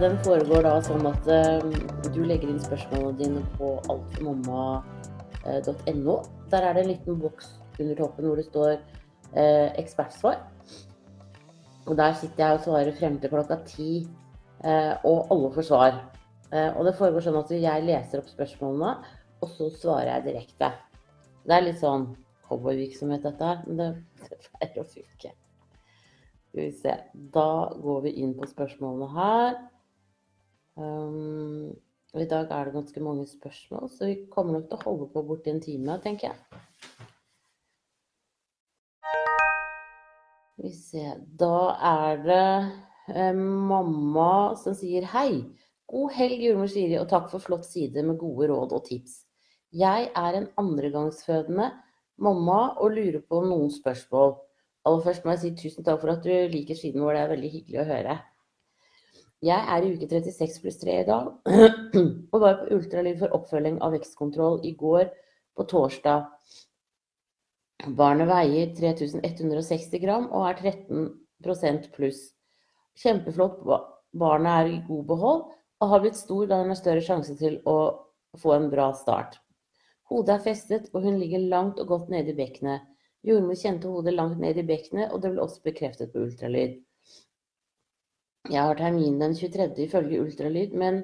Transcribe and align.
Den 0.00 0.14
foregår 0.24 0.62
da 0.64 0.78
sånn 0.80 1.04
at 1.10 1.26
eh, 1.28 1.60
du 2.14 2.22
legger 2.24 2.48
inn 2.48 2.60
spørsmålene 2.62 3.18
dine 3.18 3.42
på 3.58 3.66
altformamma.no. 3.92 6.14
Der 6.52 6.62
er 6.64 6.72
det 6.72 6.82
en 6.84 6.88
liten 6.88 7.18
boks 7.20 7.46
under 7.76 7.94
toppen 7.98 8.24
hvor 8.24 8.36
det 8.40 8.46
står 8.46 8.72
eh, 8.78 9.68
ekspertsvar. 9.82 10.36
Og 11.84 11.92
der 11.98 12.12
sitter 12.16 12.40
jeg 12.46 12.56
og 12.56 12.64
svarer 12.64 12.96
frem 12.96 13.18
til 13.20 13.32
klokka 13.34 13.56
ti, 13.68 14.08
eh, 14.64 14.94
og 15.04 15.28
alle 15.34 15.50
får 15.58 15.64
svar. 15.68 15.92
Eh, 16.48 16.70
Og 16.78 16.82
det 16.88 16.96
foregår 16.96 17.20
sånn 17.26 17.42
at 17.42 17.52
jeg 17.52 17.84
leser 17.84 18.18
opp 18.22 18.30
spørsmålene, 18.32 18.92
og 19.44 19.48
så 19.52 19.68
svarer 19.82 20.08
jeg 20.14 20.26
direkte. 20.30 20.68
Det 21.44 21.54
er 21.56 21.66
litt 21.66 21.80
sånn 21.82 22.04
cowboyvirksomhet 22.48 23.22
dette 23.28 23.44
her, 23.52 23.58
men 23.66 23.74
det 23.76 23.90
det 24.30 24.38
pleier 24.48 24.80
å 24.80 24.88
funke. 24.94 25.30
Skal 26.48 26.62
vi 26.62 26.72
se. 26.72 26.94
Da 27.36 27.50
går 27.84 27.98
vi 28.08 28.16
inn 28.24 28.32
på 28.38 28.44
spørsmålene 28.48 29.08
her. 29.18 29.52
Um, 30.76 31.72
og 32.14 32.22
I 32.22 32.28
dag 32.30 32.50
er 32.50 32.66
det 32.66 32.74
ganske 32.74 33.00
mange 33.02 33.26
spørsmål, 33.30 33.90
så 33.90 34.08
vi 34.08 34.16
kommer 34.30 34.56
nok 34.56 34.68
til 34.68 34.78
å 34.78 34.84
holde 34.84 35.08
på 35.12 35.22
borti 35.26 35.52
en 35.52 35.62
time, 35.62 35.98
tenker 36.02 36.30
jeg. 36.30 36.60
Vi 40.60 40.72
ser 40.76 41.20
Da 41.40 41.76
er 41.90 42.22
det 42.24 42.48
eh, 43.14 43.34
mamma 43.34 44.56
som 44.60 44.74
sier 44.76 45.06
hei. 45.14 45.44
God 45.90 46.12
helg, 46.14 46.42
jordmor 46.44 46.68
Siri, 46.70 46.98
og 47.00 47.08
takk 47.10 47.30
for 47.32 47.42
flott 47.42 47.64
side 47.66 48.02
med 48.06 48.18
gode 48.20 48.50
råd 48.50 48.74
og 48.76 48.84
tips. 48.86 49.22
Jeg 49.72 50.10
er 50.18 50.36
en 50.36 50.50
andregangsfødende 50.60 51.70
mamma 52.20 52.60
og 52.82 52.92
lurer 52.98 53.22
på 53.22 53.40
noen 53.46 53.70
spørsmål. 53.72 54.36
Aller 54.86 55.06
først 55.06 55.24
må 55.24 55.34
jeg 55.34 55.42
si 55.42 55.54
tusen 55.62 55.86
takk 55.86 56.02
for 56.02 56.12
at 56.12 56.26
du 56.26 56.30
liker 56.52 56.78
siden 56.78 57.02
vår, 57.04 57.16
det 57.16 57.22
er 57.22 57.32
veldig 57.34 57.52
hyggelig 57.54 57.80
å 57.82 57.88
høre. 57.88 58.18
Jeg 59.40 59.56
er 59.72 59.84
i 59.84 59.92
uke 59.94 60.04
36 60.10 60.58
pluss 60.60 60.76
3 60.82 60.94
i 61.00 61.04
dag, 61.08 61.28
og 62.32 62.42
var 62.42 62.58
på 62.60 62.74
ultralyd 62.76 63.22
for 63.22 63.36
oppfølging 63.38 63.78
av 63.80 63.94
vekstkontroll 63.96 64.58
i 64.68 64.74
går 64.76 65.06
på 65.56 65.64
torsdag. 65.70 66.26
Barnet 67.96 68.28
veier 68.28 68.74
3160 68.76 70.02
gram 70.02 70.26
og 70.28 70.44
er 70.50 70.60
13 70.60 71.88
pluss. 71.96 72.20
Kjempeflott. 73.00 73.64
Barnet 74.12 74.52
er 74.52 74.68
i 74.74 74.82
god 74.84 75.08
behold 75.08 75.42
og 75.80 75.92
har 75.94 76.02
blitt 76.04 76.20
stor 76.20 76.44
da 76.50 76.60
hun 76.60 76.74
har 76.74 76.76
større 76.76 77.04
sjanse 77.04 77.38
til 77.40 77.56
å 77.64 77.78
få 78.36 78.52
en 78.58 78.68
bra 78.68 78.90
start. 78.92 79.38
Hodet 80.10 80.36
er 80.36 80.44
festet, 80.44 80.90
og 80.92 81.06
hun 81.06 81.16
ligger 81.22 81.48
langt 81.48 81.80
og 81.80 81.88
godt 81.94 82.12
nede 82.12 82.34
i 82.34 82.36
bekkenet. 82.36 82.84
Jordmor 83.24 83.56
kjente 83.56 83.88
hodet 83.88 84.12
langt 84.16 84.40
ned 84.42 84.58
i 84.58 84.66
bekkenet, 84.66 85.14
og 85.14 85.22
det 85.22 85.32
ble 85.32 85.44
også 85.44 85.64
bekreftet 85.64 86.12
på 86.12 86.26
ultralyd. 86.26 86.76
Jeg 88.48 88.62
har 88.62 88.74
termin 88.74 89.20
den 89.20 89.34
23. 89.36 89.84
ifølge 89.84 90.20
ultralyd, 90.22 90.72
men 90.72 91.02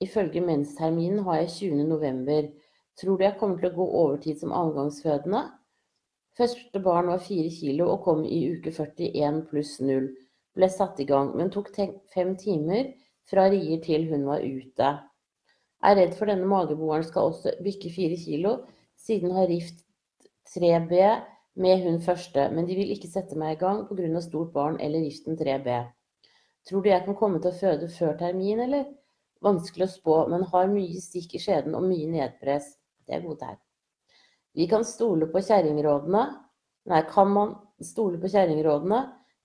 ifølge 0.00 0.40
mensterminen 0.40 1.22
har 1.24 1.36
jeg 1.36 1.50
20. 1.50 1.84
november. 1.86 2.48
Tror 3.00 3.16
du 3.16 3.22
jeg 3.24 3.36
kommer 3.38 3.60
til 3.60 3.70
å 3.70 3.76
gå 3.76 3.86
overtid 4.00 4.40
som 4.40 4.52
annengangsfødende? 4.52 5.44
Første 6.36 6.82
barn 6.82 7.06
var 7.12 7.22
4 7.22 7.52
kilo 7.54 7.86
og 7.92 8.02
kom 8.04 8.24
i 8.24 8.42
uke 8.50 8.74
41 8.74 9.44
pluss 9.48 9.78
0. 9.80 10.10
Ble 10.58 10.68
satt 10.68 11.00
i 11.00 11.06
gang, 11.06 11.30
men 11.36 11.52
tok 11.54 11.70
fem 12.12 12.34
timer 12.36 12.90
fra 13.30 13.46
rier 13.52 13.80
til 13.84 14.10
hun 14.10 14.26
var 14.26 14.42
ute. 14.42 14.92
Er 15.86 15.96
redd 15.96 16.16
for 16.18 16.26
denne 16.26 16.50
mageboeren 16.50 17.06
skal 17.06 17.30
også 17.30 17.56
bikke 17.62 17.92
4 17.94 18.18
kilo, 18.26 18.56
siden 18.98 19.36
har 19.38 19.46
rift 19.48 19.84
3B 20.50 20.98
med 21.62 21.84
hun 21.86 22.02
første, 22.02 22.50
men 22.50 22.66
de 22.66 22.74
vil 22.76 22.90
ikke 22.90 23.12
sette 23.12 23.38
meg 23.38 23.54
i 23.54 23.60
gang 23.60 23.86
pga. 23.88 24.20
stort 24.20 24.52
barn 24.52 24.80
eller 24.80 25.06
riften 25.06 25.38
3B. 25.38 25.84
Tror 26.66 26.82
du 26.82 26.88
jeg 26.90 27.04
kan 27.06 27.18
komme 27.18 27.38
til 27.42 27.52
å 27.52 27.58
føde 27.58 27.88
før 27.92 28.16
termin, 28.18 28.62
eller? 28.64 28.88
Vanskelig 29.44 29.86
å 29.86 29.92
spå, 29.92 30.16
men 30.32 30.46
har 30.50 30.72
mye 30.72 31.02
stikk 31.02 31.36
i 31.36 31.42
skjeden 31.42 31.76
og 31.78 31.86
mye 31.86 32.08
nedpress. 32.10 32.72
Det 33.06 33.14
er 33.14 33.22
gode 33.22 33.44
tegn. 33.44 33.60
Vi 34.56 34.66
kan 34.70 34.86
stole 34.88 35.28
på 35.30 35.42
kjerringrådene. 35.44 36.24
Nei, 36.90 37.02
kan 37.10 37.30
man 37.30 37.54
stole 37.84 38.18
på 38.18 38.30
kjerringrådene? 38.32 39.02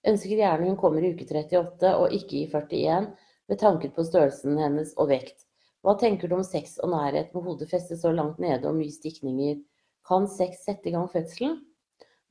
Ønsker 0.08 0.40
gjerne 0.40 0.70
hun 0.70 0.80
kommer 0.82 1.04
i 1.06 1.12
uke 1.14 1.28
38 1.30 1.92
og 2.00 2.16
ikke 2.16 2.40
i 2.40 2.46
41, 2.50 3.12
med 3.52 3.60
tanke 3.62 3.92
på 3.94 4.06
størrelsen 4.08 4.58
hennes 4.58 4.96
og 4.98 5.12
vekt. 5.12 5.44
Hva 5.86 5.94
tenker 6.02 6.30
du 6.30 6.38
om 6.38 6.46
sex 6.46 6.80
og 6.82 6.94
nærhet 6.94 7.36
med 7.36 7.46
hodet 7.46 7.68
festet 7.70 8.02
så 8.02 8.14
langt 8.14 8.40
nede 8.42 8.70
og 8.70 8.80
mye 8.80 8.94
stikninger? 8.94 9.60
Kan 10.08 10.26
sex 10.30 10.64
sette 10.66 10.90
i 10.90 10.96
gang 10.96 11.06
fødselen? 11.12 11.60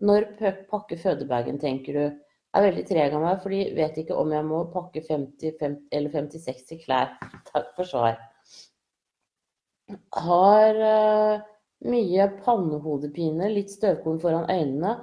Når 0.01 0.27
pakker 0.39 0.67
pakke 0.71 0.99
fødebagen, 0.99 1.61
tenker 1.63 1.99
du? 1.99 2.05
Er 2.51 2.65
veldig 2.67 2.83
treg 2.89 3.15
av 3.15 3.23
meg, 3.23 3.39
fordi 3.45 3.61
vet 3.77 3.99
ikke 4.03 4.17
om 4.19 4.33
jeg 4.35 4.47
må 4.49 4.65
pakke 4.73 5.03
50, 5.07 5.55
50 5.61 5.97
eller 5.97 6.15
50-60 6.15 6.81
klær. 6.83 7.13
Takk 7.53 7.71
for 7.77 7.87
svar. 7.87 8.19
Har 10.19 10.79
uh, 10.79 11.45
mye 11.91 12.27
pannehodepine, 12.45 13.51
litt 13.55 13.71
støvkorn 13.75 14.19
foran 14.23 14.51
øynene 14.51 14.97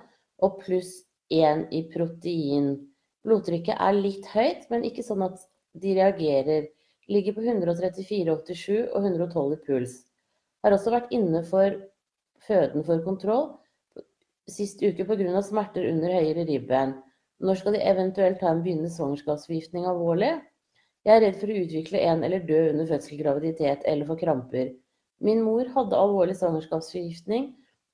og 0.43 0.59
pluss 0.63 0.93
én 1.33 1.65
i 1.75 1.85
protein. 1.91 2.73
Blodtrykket 3.27 3.79
er 3.83 3.95
litt 3.95 4.27
høyt, 4.31 4.67
men 4.71 4.85
ikke 4.87 5.05
sånn 5.07 5.25
at 5.27 5.39
de 5.79 5.95
reagerer. 5.97 6.67
Ligger 7.11 7.37
på 7.37 7.45
134,87 7.47 8.91
og 8.91 9.07
112 9.07 9.55
i 9.55 9.61
puls. 9.63 9.95
Har 10.63 10.75
også 10.75 10.91
vært 10.91 11.15
inne 11.15 11.43
for 11.47 11.79
føden 12.47 12.83
for 12.87 13.03
kontroll 13.07 13.47
sist 14.47 14.81
uke 14.83 15.05
pga. 15.05 15.41
smerter 15.43 15.89
under 15.89 16.13
høyre 16.13 16.45
ribben. 16.47 16.95
Når 17.39 17.59
skal 17.59 17.75
de 17.77 17.81
eventuelt 17.85 18.39
ta 18.41 18.49
en 18.49 18.63
begynnende 18.65 18.89
svangerskapsforgiftning 18.93 19.85
alvorlig? 19.89 20.31
Jeg 21.05 21.15
er 21.15 21.21
redd 21.23 21.37
for 21.39 21.53
å 21.53 21.57
utvikle 21.61 22.01
en 22.09 22.23
eller 22.25 22.45
dø 22.47 22.59
under 22.71 22.89
fødsel, 22.89 23.19
graviditet 23.21 23.85
eller 23.85 24.09
få 24.09 24.17
kramper. 24.19 24.71
Min 25.23 25.43
mor 25.45 25.69
hadde 25.75 25.99
alvorlig 26.01 26.35
svangerskapsforgiftning 26.39 27.51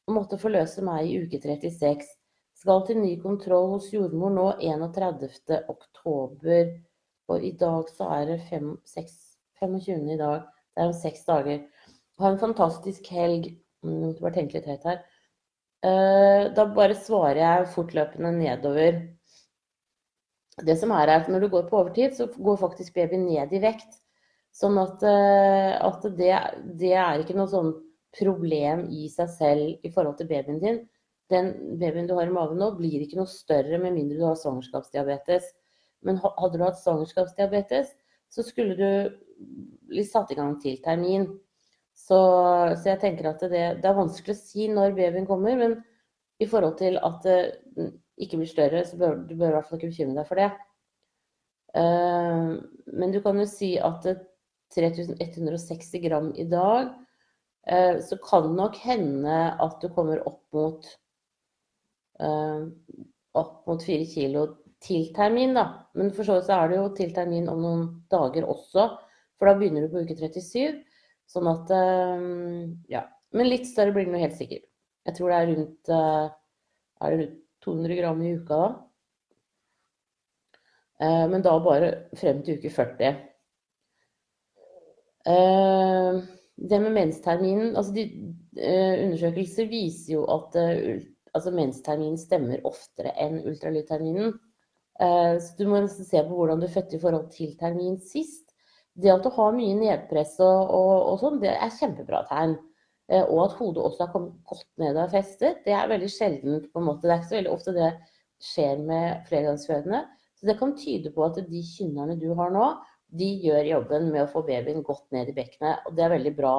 og 0.07 0.15
måtte 0.17 0.39
forløse 0.39 0.83
meg 0.85 1.09
i 1.09 1.19
uke 1.23 1.39
36. 1.43 2.07
Skal 2.63 2.83
til 2.87 2.99
ny 3.01 3.13
kontroll 3.21 3.69
hos 3.73 3.89
jordmor 3.93 4.31
nå 4.33 4.47
31. 4.63 5.59
oktober. 5.71 6.71
Og 7.31 7.43
i 7.43 7.51
dag 7.59 7.89
så 7.91 8.07
er 8.17 8.25
det 8.31 8.41
fem, 8.49 8.73
seks, 8.87 9.17
25. 9.59 10.07
i 10.15 10.19
dag. 10.19 10.47
Det 10.73 10.83
er 10.83 10.91
om 10.91 10.95
seks 10.97 11.25
dager. 11.27 11.63
Ha 12.19 12.31
en 12.31 12.39
fantastisk 12.41 13.07
helg. 13.11 13.51
Mm, 13.83 14.15
bare 14.21 14.35
tenke 14.37 14.57
litt 14.59 14.69
høyt 14.71 14.87
her. 14.87 15.03
Eh, 15.83 16.49
Da 16.55 16.65
bare 16.75 16.95
svarer 16.95 17.39
jeg 17.41 17.71
fortløpende 17.75 18.31
nedover. 18.37 19.01
Det 20.61 20.75
som 20.77 20.91
er, 20.93 21.09
er 21.09 21.23
at 21.23 21.29
når 21.31 21.45
du 21.45 21.51
går 21.53 21.67
på 21.69 21.79
overtid, 21.81 22.13
så 22.17 22.27
går 22.29 22.59
faktisk 22.61 22.93
babyen 22.97 23.25
ned 23.25 23.53
i 23.55 23.61
vekt. 23.63 23.97
Sånn 24.53 24.77
at, 24.77 25.01
eh, 25.01 25.73
at 25.81 26.05
det, 26.17 26.33
det 26.77 26.93
er 26.93 27.23
ikke 27.23 27.37
noe 27.37 27.49
sånn 27.49 27.71
problem 28.13 28.85
i 28.93 29.07
seg 29.09 29.31
selv 29.33 29.85
i 29.85 29.89
forhold 29.93 30.19
til 30.19 30.29
babyen 30.29 30.61
din. 30.61 30.83
Den 31.33 31.49
babyen 31.81 32.05
du 32.09 32.13
har 32.19 32.29
i 32.29 32.35
magen 32.35 32.59
nå, 32.61 32.69
blir 32.77 33.01
ikke 33.01 33.17
noe 33.17 33.31
større 33.31 33.79
med 33.81 33.95
mindre 33.95 34.19
du 34.19 34.27
har 34.27 34.37
svangerskapsdiabetes. 34.37 35.49
Men 36.05 36.19
hadde 36.21 36.59
du 36.59 36.65
hatt 36.67 36.77
svangerskapsdiabetes, 36.83 37.95
så 38.29 38.45
skulle 38.45 38.77
du 38.77 39.17
bli 39.89 40.03
satt 40.05 40.33
i 40.33 40.37
gang 40.37 40.53
til 40.61 40.77
termin. 40.85 41.25
Så, 41.97 42.19
så 42.77 42.91
jeg 42.91 43.01
tenker 43.01 43.31
at 43.31 43.41
det, 43.47 43.63
det 43.81 43.89
er 43.89 43.97
vanskelig 43.97 44.35
å 44.35 44.41
si 44.41 44.67
når 44.69 44.93
babyen 44.97 45.29
kommer, 45.29 45.57
men 45.57 45.79
i 46.41 46.47
forhold 46.49 46.77
til 46.77 46.99
at 47.01 47.25
det 47.25 47.37
ikke 48.23 48.39
blir 48.41 48.49
større, 48.49 48.83
så 48.87 48.97
bør 48.99 49.19
du 49.27 49.35
bør 49.35 49.51
i 49.51 49.55
hvert 49.57 49.69
fall 49.69 49.79
ikke 49.79 49.91
bekymre 49.91 50.21
deg 50.21 50.29
for 50.29 50.41
det. 50.41 50.51
Eh, 51.73 52.49
men 52.93 53.13
du 53.13 53.19
kan 53.23 53.39
jo 53.41 53.45
si 53.49 53.73
at 53.81 54.05
3160 54.73 56.03
gram 56.05 56.31
i 56.37 56.45
dag, 56.49 56.91
eh, 57.67 57.99
så 58.01 58.17
kan 58.21 58.49
det 58.49 58.57
nok 58.59 58.77
hende 58.85 59.37
at 59.61 59.79
du 59.81 59.89
kommer 59.93 60.21
opp 60.29 60.43
mot 60.53 60.89
eh, 62.21 62.67
opp 63.33 63.55
mot 63.67 63.81
4 63.81 64.05
kilo 64.11 64.47
til 64.83 65.09
termin, 65.15 65.55
da. 65.57 65.65
Men 65.97 66.11
for 66.13 66.27
så 66.27 66.37
vidt 66.37 66.49
så 66.49 66.59
er 66.59 66.69
det 66.69 66.77
jo 66.77 66.89
til 66.97 67.13
termin 67.15 67.49
om 67.49 67.61
noen 67.63 67.87
dager 68.11 68.45
også, 68.45 68.91
for 69.39 69.49
da 69.49 69.55
begynner 69.57 69.87
du 69.87 69.93
på 69.93 70.03
uke 70.03 70.17
37. 70.19 70.83
Sånn 71.33 71.47
at 71.49 71.71
Ja. 72.91 73.07
Men 73.33 73.47
litt 73.49 73.65
større 73.65 73.93
blir 73.95 74.05
det 74.05 74.13
nå 74.13 74.19
helt 74.21 74.35
sikkert. 74.37 74.67
Jeg 75.07 75.15
tror 75.17 75.31
det 75.31 75.37
er 75.37 75.47
rundt 75.49 75.89
er 75.93 77.15
det 77.15 77.17
rundt 77.23 77.42
200 77.63 77.95
gram 77.99 78.21
i 78.21 78.33
uka 78.37 78.59
da. 78.59 78.69
Eh, 81.01 81.27
Men 81.29 81.41
da 81.45 81.57
bare 81.63 81.91
frem 82.19 82.43
til 82.43 82.59
uke 82.59 82.71
40. 82.73 83.11
Eh, 85.25 86.21
Det 86.55 86.79
med 86.79 86.93
mensterminen 86.93 87.75
altså 87.75 87.93
de, 87.95 88.03
eh, 88.57 89.05
Undersøkelser 89.07 89.65
viser 89.67 90.13
jo 90.13 90.25
at 90.29 90.55
altså 91.33 91.51
mensterminen 91.51 92.17
stemmer 92.21 92.61
oftere 92.63 93.09
enn 93.17 93.39
ultralydterminen. 93.41 94.35
Så 95.41 95.55
du 95.57 95.65
må 95.65 95.79
nesten 95.81 96.05
se 96.05 96.21
på 96.21 96.35
hvordan 96.37 96.59
du 96.61 96.67
fødte 96.69 96.95
i 96.95 96.99
forhold 97.01 97.31
til 97.33 97.55
termin 97.57 97.97
sist. 97.97 98.53
Det 98.93 99.09
at 99.09 99.23
du 99.25 99.31
har 99.33 99.55
mye 99.57 99.73
nedpress 99.73 100.35
og, 100.45 100.69
og, 100.69 100.91
og 101.09 101.17
sånn, 101.23 101.39
det 101.41 101.49
er 101.49 101.73
kjempebra 101.73 102.21
tegn. 102.29 102.53
Eh, 103.11 103.23
Og 103.23 103.43
at 103.45 103.57
hodet 103.59 103.83
også 103.83 104.05
har 104.05 104.13
kommet 104.13 104.35
godt 104.47 104.67
ned 104.79 104.97
er 104.97 105.11
festet, 105.11 105.63
det 105.65 105.73
er 105.75 105.91
veldig 105.91 106.09
sjeldent. 106.09 106.71
på 106.73 106.79
en 106.79 106.85
måte. 106.85 107.01
Det 107.01 107.11
er 107.11 107.21
ikke 107.21 107.31
så 107.31 107.39
veldig 107.39 107.53
ofte 107.53 107.73
det 107.75 107.91
skjer 108.43 108.79
med 108.83 109.25
flergangsfødende. 109.27 110.05
Så 110.35 110.47
det 110.47 110.59
kan 110.59 110.75
tyde 110.77 111.11
på 111.11 111.25
at 111.25 111.39
de 111.49 111.63
kynnerne 111.63 112.19
du 112.19 112.33
har 112.35 112.51
nå, 112.51 112.69
de 113.13 113.29
gjør 113.45 113.67
jobben 113.69 114.11
med 114.11 114.23
å 114.23 114.31
få 114.31 114.41
babyen 114.47 114.83
godt 114.83 115.05
ned 115.13 115.29
i 115.29 115.35
bekkenet, 115.35 115.83
og 115.85 115.95
det 115.95 116.03
er 116.03 116.15
veldig 116.15 116.33
bra. 116.35 116.55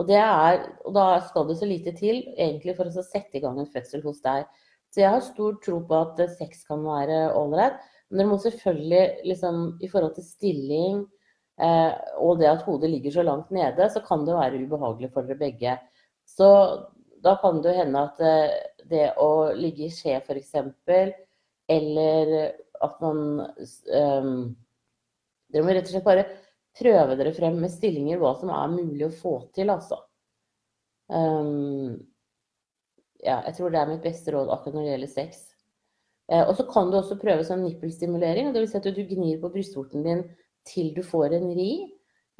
Og, 0.00 0.10
er, 0.10 0.62
og 0.82 0.94
da 0.96 1.20
skal 1.22 1.46
det 1.46 1.58
så 1.60 1.68
lite 1.68 1.92
til 1.94 2.22
egentlig 2.34 2.74
for 2.78 2.88
å 2.88 3.04
sette 3.04 3.38
i 3.38 3.42
gang 3.44 3.60
en 3.60 3.70
fødsel 3.70 4.02
hos 4.02 4.22
deg. 4.24 4.48
Så 4.90 5.02
jeg 5.02 5.10
har 5.10 5.22
stor 5.26 5.58
tro 5.62 5.80
på 5.86 6.00
at 6.00 6.22
sex 6.38 6.64
kan 6.66 6.82
være 6.86 7.28
ålreit. 7.36 7.76
Men 8.10 8.20
dere 8.20 8.30
må 8.30 8.38
selvfølgelig 8.42 9.28
liksom 9.30 9.62
i 9.82 9.90
forhold 9.90 10.16
til 10.16 10.26
stilling 10.26 11.04
og 11.58 12.40
det 12.40 12.48
at 12.50 12.64
hodet 12.66 12.90
ligger 12.90 13.14
så 13.14 13.22
langt 13.22 13.50
nede, 13.54 13.86
så 13.90 14.02
kan 14.02 14.24
det 14.26 14.34
være 14.34 14.58
ubehagelig 14.64 15.12
for 15.14 15.26
dere 15.26 15.38
begge. 15.38 15.76
Så 16.26 16.48
da 17.24 17.36
kan 17.40 17.62
det 17.62 17.76
hende 17.76 18.02
at 18.08 18.20
eh, 18.20 18.56
det 18.90 19.04
å 19.20 19.52
ligge 19.56 19.86
i 19.86 19.92
skje 19.92 20.18
f.eks., 20.20 20.54
eller 21.72 22.32
at 22.84 22.96
man 23.00 23.20
um, 23.40 24.32
Dere 25.48 25.64
må 25.64 25.72
rett 25.72 25.86
og 25.86 25.94
slett 25.94 26.04
bare 26.04 26.24
prøve 26.76 27.14
dere 27.16 27.32
frem 27.32 27.56
med 27.62 27.72
stillinger 27.72 28.18
hva 28.20 28.34
som 28.36 28.50
er 28.52 28.72
mulig 28.74 29.06
å 29.06 29.14
få 29.14 29.32
til, 29.56 29.70
altså. 29.72 30.00
Um, 31.08 31.94
ja, 33.24 33.38
jeg 33.46 33.54
tror 33.56 33.72
det 33.72 33.80
er 33.80 33.92
mitt 33.92 34.04
beste 34.04 34.34
råd 34.34 34.50
akkurat 34.52 34.76
når 34.76 34.84
det 34.84 34.92
gjelder 34.92 35.12
sex. 35.14 35.44
Eh, 36.32 36.42
og 36.42 36.52
så 36.58 36.66
kan 36.68 36.90
du 36.90 36.98
også 36.98 37.16
prøve 37.20 37.46
sånn 37.46 37.64
nippelstimulering. 37.64 38.50
Dvs. 38.52 38.74
Si 38.74 38.80
at 38.80 38.88
du 38.98 39.02
gnir 39.08 39.40
på 39.40 39.52
brystvorten 39.54 40.04
din 40.04 40.24
til 40.68 40.92
du 40.96 41.02
får 41.06 41.36
en 41.36 41.46
ri, 41.56 41.70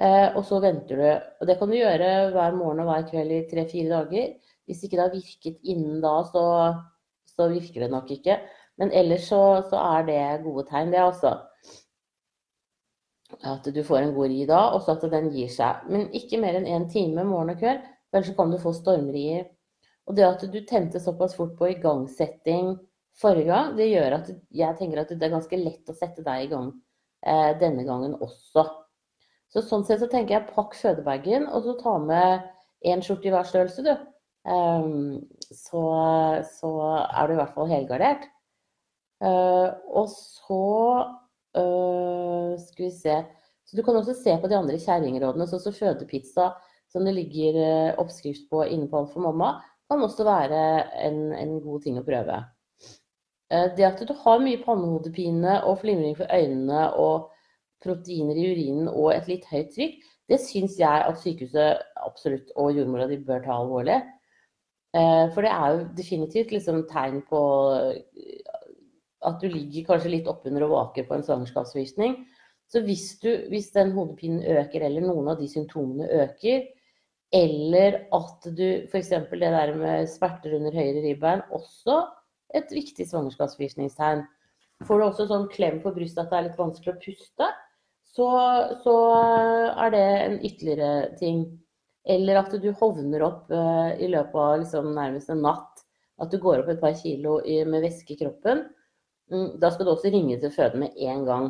eh, 0.00 0.28
og 0.34 0.42
så 0.48 0.60
venter 0.64 1.00
du. 1.00 1.06
Og 1.40 1.48
det 1.48 1.58
kan 1.60 1.70
du 1.70 1.76
gjøre 1.78 2.10
hver 2.34 2.58
morgen 2.58 2.82
og 2.84 2.90
hver 2.90 3.06
kveld 3.10 3.34
i 3.36 3.44
tre-fire 3.50 3.90
dager. 3.92 4.34
Hvis 4.64 4.84
ikke 4.84 4.96
det 4.96 5.04
har 5.04 5.14
virket 5.14 5.72
innen 5.74 6.00
da, 6.04 6.14
så, 6.30 6.44
så 7.34 7.48
virker 7.52 7.84
det 7.84 7.90
nok 7.92 8.12
ikke. 8.14 8.38
Men 8.80 8.92
ellers 8.96 9.28
så, 9.30 9.40
så 9.70 9.80
er 9.94 10.06
det 10.08 10.22
gode 10.46 10.64
tegn, 10.70 10.92
det 10.94 11.02
altså. 11.02 11.36
At 13.44 13.66
du 13.66 13.82
får 13.84 14.00
en 14.00 14.14
god 14.16 14.30
ri 14.30 14.44
da, 14.48 14.62
og 14.74 14.82
så 14.84 14.94
at 14.94 15.04
den 15.12 15.30
gir 15.34 15.50
seg. 15.52 15.84
Men 15.90 16.08
ikke 16.16 16.40
mer 16.42 16.56
enn 16.58 16.70
én 16.70 16.88
time 16.90 17.26
morgen 17.28 17.52
og 17.54 17.60
kveld, 17.60 17.84
ellers 18.14 18.32
kan 18.38 18.52
du 18.52 18.58
få 18.62 18.72
stormrier. 18.76 19.46
Og 20.08 20.16
det 20.16 20.26
at 20.26 20.42
du 20.52 20.58
tente 20.68 21.00
såpass 21.00 21.36
fort 21.36 21.54
på 21.58 21.70
igangsetting 21.72 22.74
forrige 23.20 23.48
gang, 23.48 23.72
det 23.78 23.88
gjør 23.88 24.18
at 24.18 24.30
jeg 24.52 24.76
tenker 24.78 25.00
at 25.00 25.12
det 25.12 25.22
er 25.22 25.32
ganske 25.32 25.60
lett 25.60 25.90
å 25.90 25.96
sette 25.96 26.24
deg 26.26 26.44
i 26.44 26.50
gang 26.50 26.72
eh, 27.26 27.52
denne 27.60 27.84
gangen 27.86 28.16
også. 28.22 28.66
Så 29.52 29.62
sånn 29.62 29.84
sett 29.86 30.02
så 30.02 30.08
tenker 30.10 30.38
jeg 30.38 30.50
pakk 30.50 30.74
fødebagen, 30.78 31.46
og 31.46 31.66
så 31.66 31.76
ta 31.78 31.94
med 32.02 32.46
én 32.84 33.02
skjorte 33.04 33.30
i 33.30 33.34
hver 33.34 33.46
størrelse, 33.48 33.84
du. 33.86 33.92
Um, 34.44 35.22
så, 35.48 35.82
så, 36.58 36.70
er 37.06 37.28
du 37.28 37.34
i 37.34 37.38
hvert 37.38 37.54
fall 37.56 37.70
helgardert. 37.70 38.26
Uh, 39.24 39.70
og 39.94 40.10
så 40.10 40.64
uh, 41.56 42.50
skal 42.60 42.82
vi 42.82 42.90
se 42.92 43.14
Så 43.64 43.78
du 43.78 43.80
kan 43.86 43.96
også 43.96 44.12
se 44.18 44.34
på 44.36 44.50
de 44.50 44.56
andre 44.58 44.76
kjerringrådene, 44.82 45.46
sånn 45.48 45.62
som 45.62 45.76
fødepizza, 45.76 46.50
som 46.92 47.06
det 47.06 47.14
ligger 47.16 47.56
uh, 47.62 48.02
oppskrift 48.02 48.50
på 48.50 48.66
inne 48.66 48.90
på 48.90 49.06
for 49.14 49.24
mamma, 49.24 49.54
kan 49.88 50.02
også 50.04 50.26
være 50.26 50.58
en, 51.06 51.30
en 51.32 51.56
god 51.64 51.86
ting 51.86 51.96
å 52.00 52.04
prøve. 52.04 52.42
Det 53.50 53.84
at 53.84 54.00
du 54.08 54.14
har 54.24 54.40
mye 54.40 54.58
pannehodepine 54.64 55.58
og 55.68 55.82
flimring 55.82 56.16
for 56.16 56.30
øynene 56.32 56.86
og 56.98 57.30
proteiner 57.84 58.38
i 58.40 58.46
urinen 58.54 58.88
og 58.88 59.12
et 59.12 59.28
litt 59.28 59.44
høyt 59.50 59.70
trykk, 59.74 59.98
det 60.32 60.40
syns 60.40 60.78
jeg 60.80 61.04
at 61.08 61.20
sykehuset 61.20 61.82
absolutt 62.00 62.52
og 62.56 62.72
jordmora 62.78 63.08
di 63.10 63.18
bør 63.20 63.42
ta 63.44 63.58
alvorlig. 63.58 63.98
Eh, 64.96 65.26
for 65.34 65.44
det 65.44 65.50
er 65.52 65.74
jo 65.74 65.88
definitivt 65.98 66.54
liksom 66.54 66.84
tegn 66.90 67.20
på 67.28 67.40
eh, 67.76 68.54
at 69.24 69.40
du 69.42 69.48
ligger 69.50 69.88
kanskje 69.90 70.12
litt 70.14 70.30
oppunder 70.30 70.64
og 70.66 70.74
vaker 70.76 71.08
på 71.08 71.18
en 71.18 71.26
svangerskapsvisning. 71.26 72.16
Så 72.70 72.80
hvis, 72.86 73.18
du, 73.20 73.28
hvis 73.50 73.70
den 73.74 73.92
hodepinen 73.96 74.42
øker, 74.42 74.86
eller 74.86 75.04
noen 75.04 75.28
av 75.32 75.40
de 75.40 75.48
symptomene 75.50 76.08
øker, 76.24 76.64
eller 77.34 77.98
at 78.14 78.46
du 78.56 78.66
f.eks. 78.86 79.10
det 79.10 79.50
der 79.56 79.74
med 79.76 80.08
smerter 80.08 80.54
under 80.56 80.76
høyre 80.76 81.02
ribbein, 81.04 81.42
også 81.52 82.04
et 82.54 82.72
viktig 82.72 83.06
svangerskapsvisningstegn. 83.10 84.24
Får 84.84 85.00
du 85.00 85.04
også 85.06 85.28
sånn 85.30 85.46
klem 85.52 85.80
på 85.82 85.92
brystet 85.94 86.24
at 86.24 86.32
det 86.32 86.38
er 86.38 86.46
litt 86.48 86.60
vanskelig 86.60 86.94
å 86.94 87.02
puste, 87.02 87.50
så, 88.14 88.28
så 88.84 88.94
er 89.74 89.94
det 89.94 90.04
en 90.04 90.36
ytterligere 90.46 91.14
ting. 91.18 91.44
Eller 92.04 92.38
at 92.42 92.52
du 92.60 92.68
hovner 92.78 93.24
opp 93.24 93.50
uh, 93.50 93.94
i 93.96 94.10
løpet 94.12 94.36
av 94.36 94.58
liksom, 94.60 94.90
nærmest 94.94 95.32
en 95.32 95.42
natt. 95.42 95.82
At 96.20 96.30
du 96.30 96.38
går 96.38 96.62
opp 96.62 96.70
et 96.70 96.82
par 96.82 96.94
kilo 96.98 97.40
i, 97.42 97.62
med 97.66 97.82
væske 97.82 98.14
i 98.14 98.18
kroppen. 98.20 98.66
Mm, 99.32 99.56
da 99.58 99.70
skal 99.72 99.88
du 99.88 99.94
også 99.94 100.12
ringe 100.14 100.36
til 100.38 100.52
føden 100.54 100.84
med 100.84 100.98
en 101.08 101.24
gang. 101.26 101.48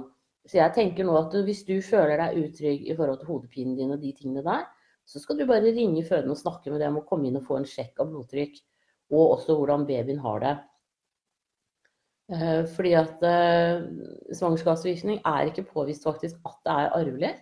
Så 0.49 0.61
jeg 0.61 0.77
tenker 0.77 1.09
nå 1.09 1.17
at 1.19 1.35
du, 1.35 1.43
hvis 1.45 1.65
du 1.69 1.75
føler 1.85 2.21
deg 2.21 2.39
utrygg 2.45 2.87
i 2.87 2.97
forhold 2.97 3.21
til 3.21 3.31
hodepinen 3.33 3.77
din 3.77 3.93
og 3.93 4.01
de 4.01 4.13
tingene 4.17 4.45
der, 4.45 4.65
så 5.05 5.21
skal 5.21 5.37
du 5.37 5.45
bare 5.49 5.73
ringe 5.75 6.05
føden 6.07 6.33
og 6.33 6.41
snakke 6.41 6.73
med 6.73 6.81
dem 6.81 6.97
og 7.01 7.09
komme 7.09 7.29
inn 7.29 7.41
og 7.41 7.45
få 7.49 7.59
en 7.59 7.69
sjekk 7.69 8.01
av 8.01 8.13
blodtrykk. 8.13 8.57
Og 9.13 9.35
også 9.37 9.57
hvordan 9.59 9.85
babyen 9.89 10.23
har 10.25 10.41
det. 10.41 10.55
Uh, 12.33 12.65
fordi 12.73 12.95
at 12.97 13.21
uh, 13.21 13.83
svangerskapsvirkning 14.33 15.19
er 15.29 15.51
ikke 15.51 15.67
påvist 15.69 16.07
faktisk 16.07 16.39
at 16.49 16.57
det 16.65 16.77
er 16.77 16.95
arvelig. 16.97 17.35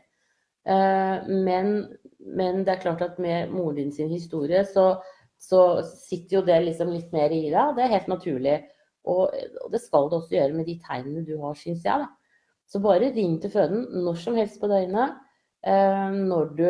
Uh, 0.67 1.29
men 1.47 1.87
men 2.23 2.63
det 2.63 2.77
er 2.77 2.83
klart 2.83 3.03
at 3.03 3.19
med 3.23 3.51
moren 3.51 3.77
din 3.77 3.93
sin 3.93 4.11
historie, 4.11 4.65
så, 4.65 5.03
så 5.41 5.83
sitter 6.07 6.39
jo 6.39 6.45
det 6.47 6.61
liksom 6.67 6.93
litt 6.93 7.13
mer 7.15 7.35
i 7.35 7.49
deg. 7.51 7.75
Det 7.77 7.85
er 7.85 7.95
helt 7.97 8.11
naturlig. 8.11 8.57
Og, 9.03 9.33
og, 9.35 9.69
det 9.73 9.81
skal 9.83 10.09
det 10.09 10.19
også 10.21 10.37
gjøre 10.37 10.57
med 10.57 10.69
de 10.71 10.79
tegnene 10.87 11.25
du 11.27 11.35
har, 11.43 11.59
syns 11.59 11.87
jeg. 11.87 12.05
Da. 12.05 12.39
Så 12.71 12.81
bare 12.83 13.11
ring 13.13 13.39
til 13.43 13.53
føden 13.53 13.89
når 14.05 14.21
som 14.23 14.39
helst 14.39 14.61
på 14.63 14.71
døgnet. 14.71 15.19
Eh, 15.63 16.15
når 16.31 16.55
du, 16.59 16.69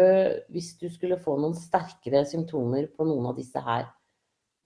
hvis 0.52 0.74
du 0.80 0.88
skulle 0.92 1.20
få 1.20 1.38
noen 1.40 1.54
sterkere 1.56 2.24
symptomer 2.28 2.88
på 2.92 3.06
noen 3.08 3.30
av 3.30 3.36
disse 3.36 3.60
her. 3.64 3.86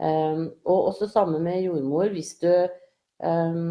Eh, 0.03 0.47
og 0.67 0.93
også 0.93 1.11
sammen 1.11 1.43
med 1.47 1.65
jordmor. 1.67 2.09
Hvis 2.15 2.37
du 2.43 2.51
eh, 3.23 3.63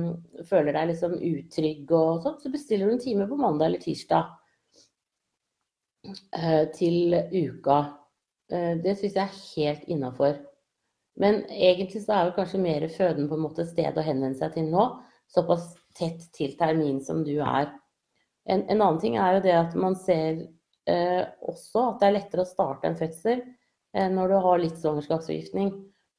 føler 0.50 0.78
deg 0.78 0.90
liksom 0.94 1.20
utrygg 1.20 1.94
og 1.98 2.24
sånn, 2.24 2.40
så 2.42 2.52
bestiller 2.54 2.90
du 2.90 2.96
en 2.96 3.06
time 3.06 3.28
på 3.30 3.40
mandag 3.40 3.72
eller 3.72 3.84
tirsdag. 3.84 4.34
uh, 6.38 6.66
til 6.70 7.16
uka. 7.34 7.78
Uh, 8.54 8.75
det 8.78 8.92
syns 9.00 9.16
jeg 9.18 9.24
er 9.24 9.40
helt 9.56 9.88
innafor. 9.90 10.36
Men 11.18 11.42
egentlig 11.50 12.04
så 12.04 12.14
er 12.14 12.28
vel 12.28 12.36
kanskje 12.36 12.62
mer 12.62 12.86
føden 12.92 13.30
på 13.30 13.38
en 13.38 13.46
måte 13.46 13.66
sted 13.66 13.98
å 13.98 14.04
henvende 14.06 14.38
seg 14.40 14.54
til 14.54 14.68
nå. 14.70 14.86
Såpass 15.32 15.72
tett 15.96 16.28
til 16.36 16.54
termin 16.60 17.00
som 17.04 17.24
du 17.25 17.38
er. 17.40 17.72
En, 18.46 18.66
en 18.70 18.82
annen 18.82 19.00
ting 19.02 19.16
er 19.18 19.38
jo 19.38 19.46
det 19.48 19.56
at 19.58 19.75
man 19.80 19.96
ser 19.98 20.44
eh, 20.92 21.24
også 21.42 21.88
at 21.90 22.02
det 22.02 22.10
er 22.10 22.18
lettere 22.18 22.44
å 22.44 22.50
starte 22.50 22.90
en 22.90 23.00
fødsel 23.00 23.40
eh, 23.42 24.10
når 24.12 24.34
du 24.34 24.36
har 24.44 24.62
litt 24.62 24.78
svangerskapsforgiftning. 24.82 25.72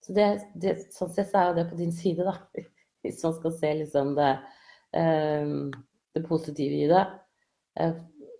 Så 0.02 0.16
det, 0.16 0.30
det, 0.58 0.74
sånn 0.94 1.12
sett 1.12 1.36
er 1.36 1.50
jo 1.50 1.58
det 1.60 1.68
på 1.70 1.78
din 1.78 1.94
side, 1.94 2.26
da. 2.26 2.64
Hvis 3.06 3.24
man 3.24 3.36
skal 3.38 3.54
se 3.56 3.74
liksom 3.80 4.14
det, 4.18 4.32
eh, 4.98 5.52
det 6.16 6.24
positive 6.28 6.82
i 6.84 6.88
det. 6.90 7.04
Eh, 7.80 7.94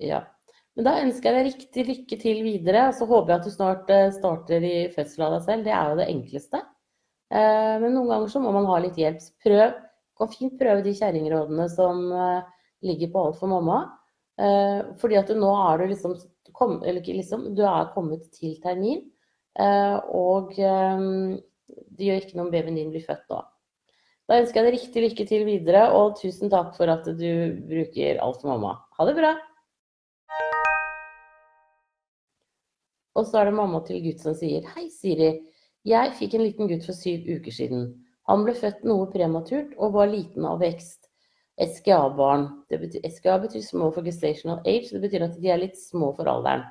ja. 0.08 0.23
Men 0.76 0.88
da 0.88 0.94
ønsker 1.00 1.30
jeg 1.30 1.37
deg 1.37 1.50
riktig 1.50 1.85
lykke 1.88 2.18
til 2.20 2.42
videre. 2.44 2.87
Og 2.90 2.96
så 2.99 3.08
håper 3.08 3.32
jeg 3.32 3.40
at 3.40 3.49
du 3.49 3.54
snart 3.54 3.92
eh, 3.92 4.12
starter 4.14 4.66
i 4.66 4.76
fødsel 4.94 5.26
av 5.26 5.37
deg 5.37 5.46
selv. 5.49 5.66
Det 5.66 5.75
er 5.75 5.90
jo 5.90 5.99
det 6.00 6.08
enkleste. 6.12 6.62
Eh, 7.32 7.75
men 7.82 7.92
noen 7.92 8.12
ganger 8.12 8.32
så 8.32 8.42
må 8.44 8.52
man 8.56 8.68
ha 8.70 8.78
litt 8.85 9.00
hjelp. 9.00 9.25
Prøv. 9.44 9.82
Kan 10.16 10.32
fint 10.32 10.54
prøve 10.56 10.80
de 10.80 10.94
kjerringrådene 10.96 11.66
som 11.68 11.99
ligger 12.87 13.11
på 13.12 13.25
Alt 13.26 13.37
for 13.37 13.52
mamma. 13.52 13.82
Fordi 14.96 15.18
at 15.20 15.28
nå 15.37 15.50
er 15.61 15.82
du 15.82 15.90
liksom, 15.90 16.14
ikke 16.49 17.16
liksom, 17.18 17.42
du 17.52 17.61
er 17.68 17.90
kommet 17.92 18.23
til 18.32 18.54
termin. 18.62 19.02
Og 19.61 20.56
det 20.56 22.08
gjør 22.08 22.23
ikke 22.23 22.38
noe 22.38 22.46
om 22.46 22.54
babyen 22.54 22.80
din 22.80 22.94
blir 22.94 23.04
født 23.04 23.28
da. 23.28 23.42
Da 24.26 24.40
ønsker 24.40 24.59
jeg 24.59 24.66
deg 24.66 24.75
riktig 24.75 25.02
lykke 25.04 25.25
til 25.30 25.45
videre, 25.47 25.85
og 25.95 26.16
tusen 26.18 26.50
takk 26.50 26.73
for 26.75 26.90
at 26.90 27.06
du 27.06 27.30
bruker 27.68 28.18
Alt 28.18 28.40
for 28.42 28.50
mamma. 28.50 28.73
Ha 28.99 29.06
det 29.06 29.14
bra! 29.18 29.37
Og 33.16 33.28
så 33.28 33.38
er 33.40 33.49
det 33.49 33.56
mamma 33.56 33.80
til 33.87 34.02
gutt 34.04 34.25
som 34.25 34.35
sier 34.37 34.66
Hei, 34.75 34.88
Siri. 34.90 35.30
Jeg 35.87 36.16
fikk 36.18 36.35
en 36.35 36.42
liten 36.42 36.68
gutt 36.68 36.85
for 36.85 36.99
syv 36.99 37.23
uker 37.38 37.54
siden. 37.54 37.87
Han 38.26 38.42
ble 38.42 38.56
født 38.59 38.83
noe 38.85 39.06
prematurt 39.14 39.76
og 39.78 39.95
var 39.95 40.11
liten 40.11 40.45
av 40.45 40.59
vekst. 40.61 41.06
SGA-barn. 41.62 42.49
SGA 42.68 43.38
betyr 43.47 43.62
små 43.62 43.92
for 43.95 44.04
gestational 44.04 44.59
age. 44.66 44.90
Det 44.90 45.06
betyr 45.06 45.30
at 45.30 45.38
de 45.40 45.54
er 45.54 45.62
litt 45.62 45.78
små 45.78 46.11
for 46.18 46.28
alderen. 46.28 46.66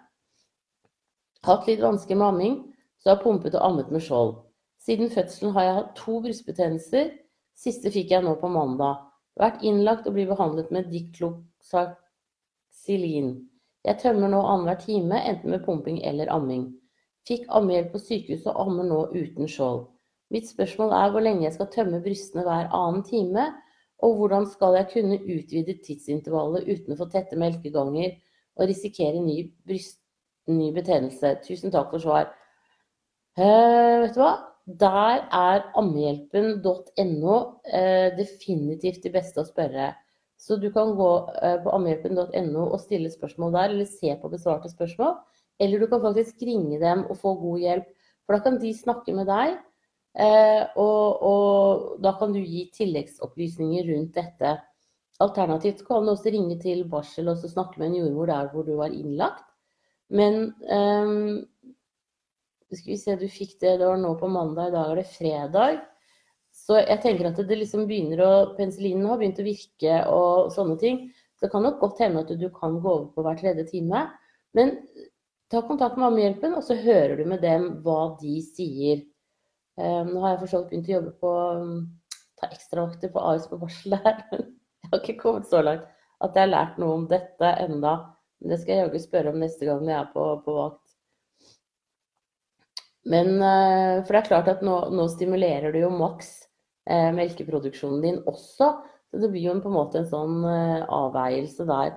Hatt 1.48 1.70
litt 1.72 1.80
vansker 1.80 2.20
med 2.20 2.28
amming, 2.28 2.64
så 3.00 3.14
har 3.14 3.24
pumpet 3.24 3.56
og 3.56 3.64
ammet 3.64 3.96
med 3.96 4.04
skjold. 4.04 4.42
Siden 4.84 5.10
fødselen 5.10 5.56
har 5.56 5.66
jeg 5.66 5.78
hatt 5.80 5.96
to 6.04 6.20
brystbetennelser. 6.22 7.16
Siste 7.56 7.88
fikk 7.92 8.12
jeg 8.12 8.24
nå 8.26 8.36
på 8.42 8.48
mandag. 8.52 8.96
Vært 9.40 9.64
innlagt 9.64 10.08
og 10.08 10.14
blir 10.16 10.28
behandlet 10.30 10.72
med 10.76 10.90
dikloxacilin. 10.92 13.30
Jeg 13.86 14.00
tømmer 14.02 14.28
nå 14.32 14.42
annenhver 14.44 14.80
time, 14.82 15.18
enten 15.20 15.50
med 15.54 15.66
pumping 15.66 15.98
eller 16.08 16.28
amming. 16.34 16.64
Fikk 17.28 17.44
ammehjelp 17.58 17.92
på 17.94 18.00
sykehuset 18.04 18.52
og 18.54 18.60
ammer 18.68 18.86
nå 18.88 19.00
uten 19.14 19.48
skjold. 19.50 19.82
Mitt 20.34 20.48
spørsmål 20.50 20.92
er 20.98 21.10
hvor 21.14 21.22
lenge 21.26 21.46
jeg 21.46 21.56
skal 21.56 21.74
tømme 21.74 22.04
brystene 22.06 22.44
hver 22.48 22.66
annen 22.74 23.04
time, 23.06 23.44
Og 24.04 24.18
hvordan 24.20 24.44
skal 24.52 24.76
jeg 24.76 24.90
kunne 24.94 25.18
utvide 25.24 25.74
tidsintervallet 25.86 26.68
uten 26.68 26.94
å 26.94 26.98
få 27.00 27.06
tette 27.14 27.38
melkeganger 27.40 28.10
og 28.60 28.68
risikere 28.68 29.22
ny, 29.24 29.38
bryst, 29.64 30.02
ny 30.52 30.74
betennelse? 30.76 31.32
Tusen 31.48 31.72
takk 31.72 31.94
for 31.94 32.04
svar. 32.04 32.28
Uh, 33.40 34.04
vet 34.04 34.18
du 34.18 34.20
hva? 34.20 34.34
Der 34.66 35.28
er 35.30 35.68
ammehjelpen.no 35.78 37.36
uh, 37.36 38.08
definitivt 38.18 39.04
de 39.06 39.14
beste 39.14 39.44
å 39.44 39.48
spørre. 39.48 39.92
Så 40.42 40.58
du 40.62 40.72
kan 40.74 40.96
gå 40.98 41.12
uh, 41.30 41.58
på 41.64 41.76
ammehjelpen.no 41.76 42.66
og 42.66 42.82
stille 42.82 43.14
spørsmål 43.14 43.54
der, 43.56 43.76
eller 43.76 43.90
se 43.90 44.16
på 44.22 44.32
besvarte 44.34 44.72
spørsmål. 44.74 45.16
Eller 45.62 45.80
du 45.80 45.88
kan 45.92 46.02
faktisk 46.04 46.42
ringe 46.44 46.82
dem 46.82 47.06
og 47.06 47.20
få 47.22 47.38
god 47.40 47.62
hjelp. 47.64 47.94
For 48.26 48.36
da 48.36 48.44
kan 48.44 48.58
de 48.60 48.74
snakke 48.74 49.14
med 49.16 49.30
deg 49.30 49.56
Eh, 50.16 50.62
og, 50.80 51.24
og, 51.28 51.88
da 52.04 52.14
kan 52.20 52.32
du 52.32 52.40
gi 52.40 52.70
tilleggsopplysninger 52.76 53.90
rundt 53.92 54.16
dette. 54.16 54.54
Alternativt 55.24 55.84
kan 55.88 56.08
du 56.08 56.14
også 56.14 56.32
ringe 56.32 56.56
til 56.62 56.86
barsel 56.92 57.32
og 57.32 57.44
snakke 57.44 57.80
med 57.80 57.90
en 57.90 57.98
jordmor 58.02 58.32
der 58.32 58.50
hvor 58.54 58.68
du 58.68 58.76
var 58.80 58.96
innlagt. 58.96 59.44
Men 60.16 60.54
um, 60.70 61.44
skal 62.74 62.92
vi 62.92 62.98
se, 62.98 63.16
du 63.20 63.28
fikk 63.30 63.60
det, 63.62 63.76
det 63.80 63.86
var 63.86 64.00
nå 64.02 64.16
på 64.18 64.30
mandag, 64.32 64.72
i 64.72 64.74
dag 64.74 64.92
er 64.92 65.02
det 65.02 65.10
fredag. 65.12 65.82
Så 66.56 66.80
jeg 66.80 67.02
tenker 67.04 67.30
at 67.30 67.42
det 67.46 67.58
liksom 67.60 67.84
begynner 67.90 68.22
å 68.24 68.32
Penicillinen 68.58 69.06
har 69.10 69.20
begynt 69.20 69.42
å 69.44 69.46
virke 69.46 69.98
og 70.10 70.54
sånne 70.56 70.78
ting. 70.82 71.02
Så 71.36 71.46
det 71.46 71.52
kan 71.52 71.66
nok 71.68 71.82
godt 71.82 72.00
hende 72.02 72.24
at 72.24 72.32
du 72.32 72.48
kan 72.56 72.80
gå 72.80 72.94
over 72.94 73.10
på 73.14 73.26
hver 73.26 73.38
tredje 73.42 73.68
time. 73.74 74.06
Men 74.56 74.78
ta 75.52 75.62
kontakt 75.68 76.00
med 76.00 76.08
Ammehjelpen, 76.08 76.56
og 76.56 76.64
så 76.66 76.78
hører 76.80 77.20
du 77.20 77.26
med 77.28 77.44
dem 77.44 77.68
hva 77.86 78.16
de 78.22 78.40
sier. 78.46 79.04
Um, 79.76 80.14
nå 80.14 80.24
har 80.24 80.34
jeg 80.34 80.42
for 80.46 80.54
så 80.54 80.62
vidt 80.62 80.72
begynt 80.72 80.90
å 80.90 80.96
jobbe 80.96 81.14
på 81.20 81.34
um, 81.60 81.76
ta 82.40 82.50
ekstravakter 82.56 83.12
på 83.12 83.26
AS 83.34 83.50
på 83.52 83.60
barsel 83.60 83.98
her. 84.00 84.24
jeg 84.32 84.92
har 84.94 85.02
ikke 85.02 85.20
kommet 85.20 85.52
så 85.52 85.62
langt 85.66 85.84
at 86.24 86.38
jeg 86.38 86.48
har 86.48 86.54
lært 86.54 86.80
noe 86.80 87.02
om 87.02 87.08
dette 87.12 87.52
enda. 87.66 87.98
Men 88.40 88.54
det 88.54 88.62
skal 88.62 88.78
jeg 88.78 88.86
jaggu 88.86 89.04
spørre 89.04 89.34
om 89.36 89.42
neste 89.44 89.68
gang 89.68 89.84
jeg 89.90 90.00
er 90.00 90.12
på, 90.16 90.24
på 90.46 90.56
vakt. 90.56 90.85
Men 93.06 93.38
uh, 93.38 94.02
For 94.06 94.16
det 94.16 94.22
er 94.24 94.30
klart 94.32 94.50
at 94.50 94.66
nå, 94.66 94.80
nå 94.96 95.06
stimulerer 95.14 95.74
du 95.76 95.84
jo 95.84 95.92
maks 95.94 96.46
eh, 96.90 97.12
melkeproduksjonen 97.16 98.02
din 98.02 98.20
også. 98.26 98.72
Så 99.12 99.22
det 99.22 99.30
blir 99.32 99.50
jo 99.50 99.60
på 99.62 99.70
en 99.70 99.78
måte 99.78 100.02
en 100.02 100.10
sånn 100.10 100.42
eh, 100.50 100.82
avveielse 100.92 101.68
der. 101.70 101.94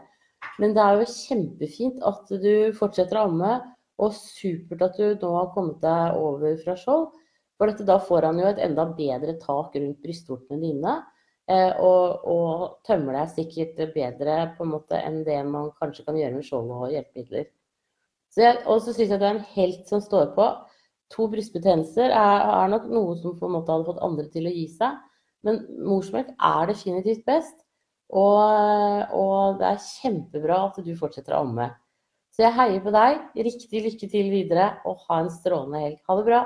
Men 0.62 0.74
det 0.76 0.84
er 0.84 1.00
jo 1.00 1.10
kjempefint 1.10 2.02
at 2.06 2.30
du 2.42 2.52
fortsetter 2.78 3.18
å 3.18 3.26
amme, 3.30 3.56
og 3.98 4.14
supert 4.14 4.84
at 4.86 4.98
du 5.00 5.16
nå 5.18 5.32
har 5.34 5.48
kommet 5.54 5.80
deg 5.82 6.18
over 6.20 6.54
fra 6.62 6.76
skjold. 6.78 7.08
For 7.58 7.70
dette, 7.70 7.86
da 7.88 7.96
får 7.98 8.28
han 8.28 8.38
jo 8.38 8.46
et 8.46 8.60
enda 8.62 8.84
bedre 8.94 9.34
tak 9.42 9.74
rundt 9.74 10.02
brystvortene 10.04 10.60
dine. 10.62 10.98
Eh, 11.50 11.72
og, 11.80 12.28
og, 12.28 12.64
tømmer 12.86 13.16
deg 13.16 13.32
sikkert 13.32 13.78
bedre 13.94 14.34
på 14.54 14.66
en 14.66 14.74
måte 14.76 14.98
enn 15.00 15.22
det 15.26 15.40
man 15.48 15.72
kanskje 15.80 16.04
kan 16.06 16.18
gjøre 16.20 16.36
med 16.36 16.46
skjold 16.46 16.74
og 16.76 16.90
hjelpemidler. 16.92 17.48
Og 18.68 18.82
så 18.84 18.92
syns 18.92 19.08
jeg 19.08 19.18
du 19.18 19.24
er 19.24 19.38
en 19.38 19.46
helt 19.56 19.88
som 19.90 20.02
står 20.04 20.34
på. 20.36 20.46
To 21.14 21.28
brystbetennelser 21.32 22.10
er, 22.10 22.42
er, 22.44 22.68
nok 22.72 22.88
noe 22.92 23.16
som 23.20 23.36
på 23.38 23.48
en 23.48 23.54
måte 23.56 23.72
hadde 23.72 23.88
fått 23.88 24.04
andre 24.04 24.26
til 24.32 24.48
å 24.48 24.52
gi 24.52 24.66
seg. 24.74 24.98
Men 25.46 25.62
morsmelk 25.86 26.34
er 26.34 26.68
definitivt 26.68 27.24
best. 27.28 27.56
Og, 28.08 28.40
og 29.16 29.58
det 29.60 29.68
er 29.68 29.84
kjempebra 29.84 30.62
at 30.68 30.80
du 30.84 30.92
fortsetter 30.96 31.36
å 31.36 31.42
amme. 31.46 31.70
Så 32.32 32.44
jeg 32.44 32.56
heier 32.56 32.84
på 32.84 32.92
deg. 32.94 33.24
Riktig 33.48 33.84
lykke 33.84 34.08
til 34.12 34.30
videre, 34.32 34.70
og 34.88 35.04
ha 35.08 35.22
en 35.24 35.32
strålende 35.32 35.82
helg. 35.84 35.98
Ha 36.08 36.18
det 36.18 36.26
bra. 36.28 36.44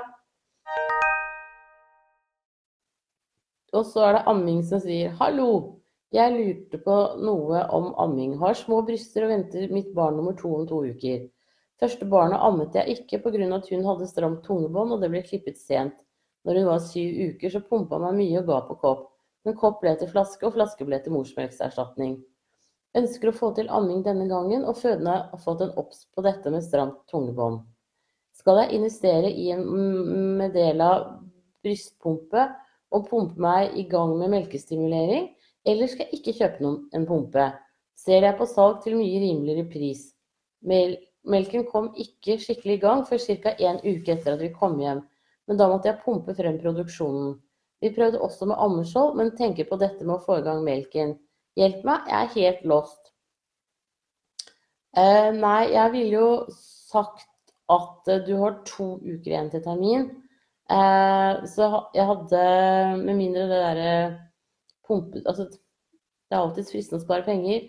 Og 3.73 3.85
så 3.89 4.07
er 4.07 4.19
det 4.19 4.27
amming 4.29 4.61
som 4.67 4.81
sier 4.83 5.15
hallo. 5.19 5.79
Jeg 6.13 6.33
lurte 6.35 6.77
på 6.85 6.97
noe 7.25 7.63
om 7.73 7.91
amming. 8.01 8.35
Har 8.41 8.53
små 8.57 8.83
bryster 8.85 9.25
og 9.25 9.33
venter 9.33 9.71
mitt 9.73 9.89
barn 9.97 10.19
nummer 10.19 10.35
to 10.37 10.51
om 10.59 10.67
to 10.69 10.83
uker. 10.85 11.23
Første 11.83 12.05
barnet 12.07 12.39
ammet 12.39 12.75
jeg 12.77 12.95
ikke 12.95 13.17
pga. 13.25 13.47
at 13.55 13.65
hun 13.67 13.81
hadde 13.83 14.07
stramt 14.07 14.45
tungebånd 14.45 14.93
og 14.95 15.01
det 15.01 15.09
ble 15.11 15.19
klippet 15.25 15.57
sent. 15.59 15.97
Når 16.47 16.59
hun 16.59 16.67
var 16.69 16.79
syv 16.79 17.17
uker, 17.27 17.49
så 17.51 17.59
pumpa 17.59 17.99
meg 17.99 18.15
mye 18.21 18.39
og 18.39 18.47
ga 18.47 18.59
på 18.69 18.77
kopp. 18.79 19.09
Men 19.43 19.57
kopp 19.59 19.81
ble 19.81 19.91
til 19.99 20.07
flaske, 20.07 20.45
og 20.47 20.55
flaske 20.55 20.87
ble 20.87 21.01
til 21.03 21.11
morsmelkserstatning. 21.15 22.17
Ønsker 22.95 23.31
å 23.31 23.35
få 23.35 23.51
til 23.57 23.67
amming 23.67 23.99
denne 24.05 24.29
gangen, 24.31 24.63
og 24.63 24.79
fødende 24.79 25.17
har 25.27 25.43
fått 25.43 25.65
en 25.65 25.75
obs 25.79 26.05
på 26.15 26.23
dette 26.23 26.51
med 26.53 26.63
stramt 26.63 27.01
tungebånd. 27.11 27.65
Skal 28.39 28.63
jeg 28.63 28.79
investere 28.79 29.31
i 29.31 29.51
en 29.51 29.67
Medela 30.39 30.91
brystpumpe 31.63 32.47
og 32.95 33.07
pumpe 33.09 33.43
meg 33.43 33.75
i 33.75 33.87
gang 33.91 34.15
med 34.19 34.31
melkestimulering, 34.31 35.33
eller 35.67 35.91
skal 35.91 36.07
jeg 36.07 36.21
ikke 36.21 36.39
kjøpe 36.39 36.63
noen, 36.63 36.83
en 36.95 37.07
pumpe? 37.09 37.51
Ser 37.99 38.23
jeg 38.23 38.39
på 38.39 38.47
salg 38.47 38.79
til 38.83 38.99
mye 38.99 39.19
rimeligere 39.19 39.67
pris. 39.67 40.13
Mel 40.63 40.95
melken 41.29 41.65
kom 41.69 41.91
ikke 41.99 42.37
skikkelig 42.41 42.77
i 42.77 42.83
gang 42.83 43.03
før 43.07 43.21
ca. 43.21 43.55
en 43.57 43.81
uke 43.83 44.15
etter 44.15 44.35
at 44.35 44.43
vi 44.43 44.51
kom 44.53 44.79
hjem, 44.81 45.03
men 45.47 45.59
da 45.59 45.69
måtte 45.71 45.89
jeg 45.89 46.01
pumpe 46.03 46.35
frem 46.37 46.59
produksjonen. 46.61 47.35
Vi 47.83 47.91
prøvde 47.95 48.21
også 48.23 48.47
med 48.47 48.59
ammeskjold, 48.63 49.17
men 49.19 49.33
tenker 49.35 49.67
på 49.67 49.79
dette 49.79 50.05
med 50.05 50.15
å 50.17 50.23
få 50.23 50.39
i 50.39 50.45
gang 50.45 50.63
melken. 50.63 51.17
Hjelp 51.59 51.83
meg, 51.85 52.07
jeg 52.07 52.19
er 52.19 52.35
helt 52.37 52.65
lost. 52.71 53.11
Eh, 54.97 55.29
nei, 55.35 55.73
jeg 55.73 55.91
ville 55.93 56.13
jo 56.13 56.29
sagt 56.53 57.27
at 57.73 58.09
uh, 58.11 58.21
du 58.25 58.35
har 58.39 58.59
to 58.67 58.93
uker 59.01 59.31
igjen 59.33 59.49
til 59.51 59.63
termin. 59.65 60.07
Eh, 60.71 61.43
så 61.49 61.69
jeg 61.95 62.07
hadde, 62.07 62.43
med 63.01 63.17
mindre 63.17 63.47
det 63.49 63.61
derre 63.65 63.93
pumpe... 64.87 65.23
Altså, 65.25 65.49
det 65.49 66.37
er 66.37 66.41
alltid 66.41 66.69
fristende 66.69 67.01
å 67.01 67.05
spare 67.05 67.25
penger. 67.27 67.67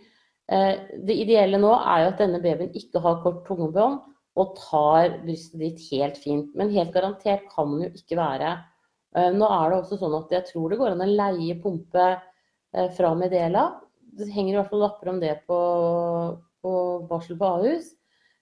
Eh, 0.52 0.74
det 1.06 1.16
ideelle 1.22 1.58
nå 1.60 1.70
er 1.78 2.02
jo 2.02 2.10
at 2.12 2.20
denne 2.20 2.40
babyen 2.44 2.74
ikke 2.76 3.00
har 3.04 3.22
kort 3.24 3.44
tungebånd 3.48 4.02
og 4.40 4.56
tar 4.58 5.20
brystet 5.22 5.62
ditt 5.62 5.82
helt 5.92 6.18
fint. 6.20 6.52
Men 6.58 6.72
helt 6.74 6.92
garantert 6.94 7.46
kan 7.52 7.70
den 7.72 7.86
jo 7.86 7.90
ikke 7.94 8.18
være. 8.20 8.56
Eh, 9.16 9.30
nå 9.32 9.48
er 9.48 9.70
det 9.70 9.80
også 9.80 10.00
sånn 10.00 10.16
at 10.18 10.32
jeg 10.34 10.48
tror 10.50 10.70
det 10.70 10.80
går 10.80 10.94
an 10.94 11.04
å 11.06 11.10
leie 11.10 11.58
pumpe 11.62 12.14
fra 12.96 13.12
Medela. 13.14 13.68
Det 14.18 14.26
henger 14.34 14.50
i 14.50 14.56
hvert 14.58 14.72
fall 14.72 14.80
lapper 14.82 15.12
om 15.12 15.20
det 15.22 15.36
på, 15.46 15.58
på 16.58 16.72
barsel 17.06 17.36
på 17.38 17.46
Ahus. 17.46 17.92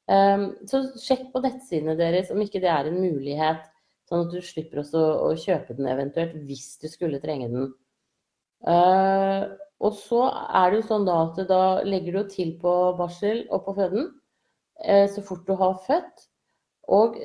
Så 0.09 0.80
sjekk 0.97 1.26
på 1.35 1.42
nettsidene 1.44 1.99
deres 1.99 2.30
om 2.32 2.40
ikke 2.40 2.62
det 2.64 2.71
er 2.73 2.88
en 2.88 2.97
mulighet. 2.97 3.66
Sånn 4.09 4.25
at 4.25 4.32
du 4.32 4.40
slipper 4.40 4.80
også 4.80 5.02
å 5.26 5.28
kjøpe 5.37 5.76
den 5.76 5.90
eventuelt 5.92 6.32
hvis 6.49 6.78
du 6.80 6.88
skulle 6.88 7.21
trenge 7.21 7.50
den. 7.52 7.68
Og 9.82 9.96
så 9.98 10.26
er 10.30 10.70
det 10.70 10.80
jo 10.80 10.88
sånn 10.90 11.06
da 11.08 11.16
at 11.26 11.40
da 11.48 11.62
legger 11.86 12.20
du 12.20 12.30
til 12.30 12.52
på 12.62 12.72
barsel 12.98 13.44
og 13.50 13.64
på 13.66 13.74
føden 13.78 14.10
uh, 14.86 15.06
så 15.10 15.24
fort 15.26 15.46
du 15.48 15.56
har 15.58 15.80
født. 15.86 16.28
Og 16.92 17.18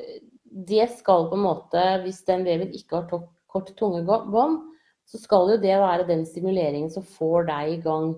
det 0.67 0.87
skal 0.95 1.27
på 1.29 1.37
en 1.37 1.45
måte, 1.45 1.83
hvis 2.03 2.23
den 2.25 2.45
veven 2.47 2.73
ikke 2.73 3.01
har 3.01 3.27
kort 3.51 3.71
tungebånd, 3.77 4.61
så 5.07 5.19
skal 5.21 5.53
jo 5.53 5.59
det 5.61 5.75
være 5.79 6.07
den 6.09 6.25
stimuleringen 6.27 6.89
som 6.91 7.05
får 7.05 7.47
deg 7.49 7.75
i 7.75 7.81
gang. 7.83 8.11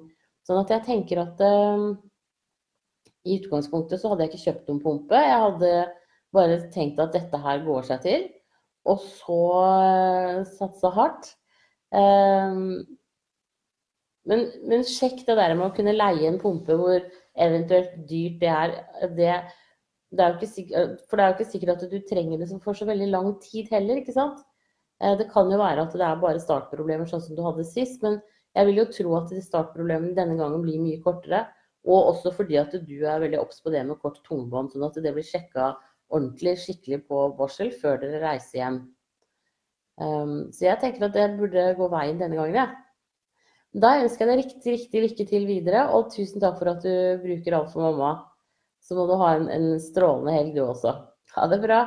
Sånn 0.48 0.62
at 0.64 0.72
jeg 0.74 0.86
tenker 0.88 1.22
at 1.26 1.44
uh, 1.44 1.92
i 3.28 3.42
utgangspunktet 3.42 4.02
så 4.02 4.14
hadde 4.14 4.26
jeg 4.26 4.34
ikke 4.34 4.46
kjøpt 4.48 4.72
noen 4.72 4.84
pumpe. 4.84 5.20
Jeg 5.20 5.46
hadde 5.46 5.74
bare 6.34 6.60
tenkt 6.74 7.02
at 7.02 7.16
dette 7.16 7.44
her 7.44 7.64
går 7.66 7.88
seg 7.90 8.06
til 8.06 8.30
og 8.88 9.02
så 9.04 9.42
uh, 9.60 10.48
satse 10.58 10.92
hardt. 10.96 11.34
Um, 11.90 12.86
men, 14.28 14.50
men, 14.68 14.84
sjekk 14.88 15.24
det 15.28 15.38
der 15.40 15.56
med 15.56 15.70
å 15.70 15.74
kunne 15.76 15.96
leie 15.96 16.28
en 16.28 16.40
pumpe 16.42 16.76
hvor 16.78 17.00
eventuelt 17.40 17.96
dyrt 18.10 18.40
det 18.42 18.52
er. 18.52 18.74
Det, 19.16 19.36
det 20.16 20.26
er 20.26 20.38
sikkert, 20.44 21.06
for 21.08 21.18
det 21.18 21.26
er 21.26 21.32
jo 21.32 21.38
ikke 21.38 21.52
sikkert 21.54 21.76
at 21.76 21.94
du 21.94 22.00
trenger 22.10 22.42
det 22.42 22.50
for 22.64 22.78
så 22.78 22.88
veldig 22.90 23.10
lang 23.14 23.32
tid 23.44 23.70
heller, 23.74 24.02
ikke 24.02 24.16
sant. 24.18 24.42
Uh, 25.00 25.16
det 25.20 25.30
kan 25.32 25.52
jo 25.52 25.62
være 25.62 25.86
at 25.86 25.96
det 25.96 26.04
er 26.06 26.20
bare 26.20 26.44
startproblemer 26.44 27.08
sånn 27.10 27.24
som 27.24 27.38
du 27.38 27.46
hadde 27.46 27.68
sist, 27.68 28.04
men 28.04 28.20
jeg 28.58 28.68
vil 28.68 28.82
jo 28.82 28.90
tro 28.92 29.16
at 29.22 29.32
startproblemene 29.46 30.18
denne 30.18 30.36
gangen 30.40 30.66
blir 30.66 30.82
mye 30.84 31.00
kortere. 31.06 31.46
Og 31.88 32.10
også 32.12 32.34
fordi 32.36 32.58
at 32.60 32.74
du 32.76 32.98
er 33.08 33.22
veldig 33.24 33.40
obs 33.40 33.62
på 33.64 33.72
det 33.72 33.86
med 33.88 34.02
kort 34.04 34.20
tungebånd, 34.26 34.74
sånn 34.74 34.84
at 34.90 34.98
det 35.00 35.14
blir 35.16 35.24
sjekka 35.26 35.72
ordentlig 36.10 36.58
skikkelig 36.60 37.06
på 37.08 37.22
varsel 37.38 37.72
før 37.72 38.02
dere 38.02 38.20
reiser 38.26 38.60
hjem. 38.60 38.80
Um, 40.00 40.36
så 40.56 40.68
jeg 40.68 40.82
tenker 40.82 41.08
at 41.08 41.16
det 41.16 41.28
burde 41.40 41.70
gå 41.78 41.88
veien 41.94 42.20
denne 42.20 42.36
gangen, 42.36 42.58
jeg. 42.58 42.68
Ja. 42.68 42.89
Da 43.78 44.00
ønsker 44.02 44.26
jeg 44.26 44.30
deg 44.32 44.40
riktig, 44.42 44.72
riktig 44.74 45.02
lykke 45.04 45.26
til 45.30 45.44
videre, 45.46 45.84
og 45.94 46.10
tusen 46.10 46.42
takk 46.42 46.58
for 46.58 46.72
at 46.72 46.82
du 46.82 47.22
bruker 47.22 47.54
alt 47.54 47.70
for 47.74 47.86
mamma. 47.86 48.16
Så 48.82 48.98
må 48.98 49.06
du 49.06 49.14
ha 49.20 49.36
en, 49.38 49.46
en 49.54 49.68
strålende 49.84 50.34
helg, 50.34 50.56
du 50.56 50.64
også. 50.66 50.96
Ha 51.36 51.46
det 51.52 51.60
bra. 51.62 51.84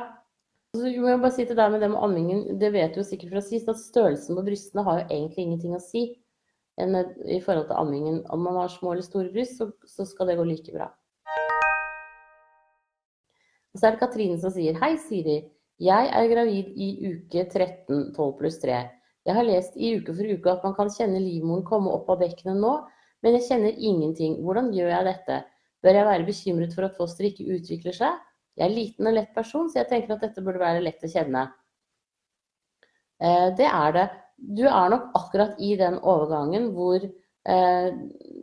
Så 0.73 0.87
må 0.87 1.11
jeg 1.11 1.19
bare 1.21 1.35
si 1.35 1.45
til 1.49 1.59
deg 1.59 1.73
med 1.73 1.83
det 1.83 1.91
med 1.91 2.01
ammingen, 2.05 2.45
det 2.61 2.71
vet 2.73 2.95
du 2.95 3.01
jo 3.01 3.05
sikkert 3.05 3.35
fra 3.35 3.43
sist, 3.43 3.67
at 3.69 3.81
størrelsen 3.81 4.39
på 4.39 4.45
brystene 4.47 4.85
har 4.87 5.01
jo 5.01 5.09
egentlig 5.09 5.43
ingenting 5.43 5.75
å 5.75 5.83
si 5.83 6.05
i 6.79 7.41
forhold 7.43 7.67
til 7.67 7.77
ammingen. 7.77 8.23
Om 8.31 8.47
man 8.47 8.61
har 8.61 8.71
små 8.71 8.95
eller 8.95 9.05
store 9.05 9.33
bryst, 9.35 9.59
så, 9.59 9.67
så 9.83 10.07
skal 10.07 10.31
det 10.31 10.39
gå 10.39 10.47
like 10.47 10.73
bra. 10.73 10.87
Og 13.73 13.81
så 13.81 13.89
er 13.89 13.93
det 13.93 14.01
Katrine 14.01 14.39
som 14.39 14.53
sier 14.55 14.79
Hei, 14.79 14.95
Siri. 15.03 15.41
Jeg 15.83 16.09
er 16.15 16.31
gravid 16.31 16.71
i 16.79 16.89
uke 17.11 17.43
13, 17.43 18.13
12 18.15 18.33
pluss 18.39 18.59
3. 18.63 18.79
Jeg 19.23 19.37
har 19.37 19.47
lest 19.47 19.77
i 19.79 19.93
uke 19.97 20.13
for 20.15 20.35
uke 20.35 20.51
at 20.51 20.65
man 20.67 20.75
kan 20.75 20.91
kjenne 20.91 21.21
livmoren 21.23 21.63
komme 21.67 21.91
opp 21.95 22.09
av 22.11 22.19
bekkenet 22.19 22.59
nå, 22.59 22.73
men 23.23 23.37
jeg 23.37 23.47
kjenner 23.47 23.77
ingenting. 23.79 24.37
Hvordan 24.43 24.71
gjør 24.75 24.91
jeg 24.91 25.07
dette? 25.07 25.39
Bør 25.83 25.99
jeg 25.99 26.07
være 26.09 26.27
bekymret 26.27 26.75
for 26.75 26.87
at 26.87 26.97
fosteret 26.99 27.31
ikke 27.31 27.55
utvikler 27.57 27.95
seg? 27.95 28.19
Jeg 28.59 28.67
er 28.67 28.75
liten 28.75 29.09
og 29.09 29.15
lett 29.15 29.31
person, 29.35 29.69
så 29.71 29.81
jeg 29.81 29.89
tenker 29.89 30.15
at 30.15 30.25
dette 30.27 30.43
burde 30.43 30.61
være 30.61 30.83
lett 30.83 31.03
å 31.03 31.09
kjenne. 31.09 31.47
Eh, 33.23 33.47
det 33.57 33.69
er 33.69 33.95
det. 33.95 34.05
Du 34.59 34.65
er 34.67 34.91
nok 34.91 35.15
akkurat 35.17 35.59
i 35.63 35.73
den 35.79 35.95
overgangen 35.99 36.71
hvor, 36.75 36.99
eh, 36.99 37.89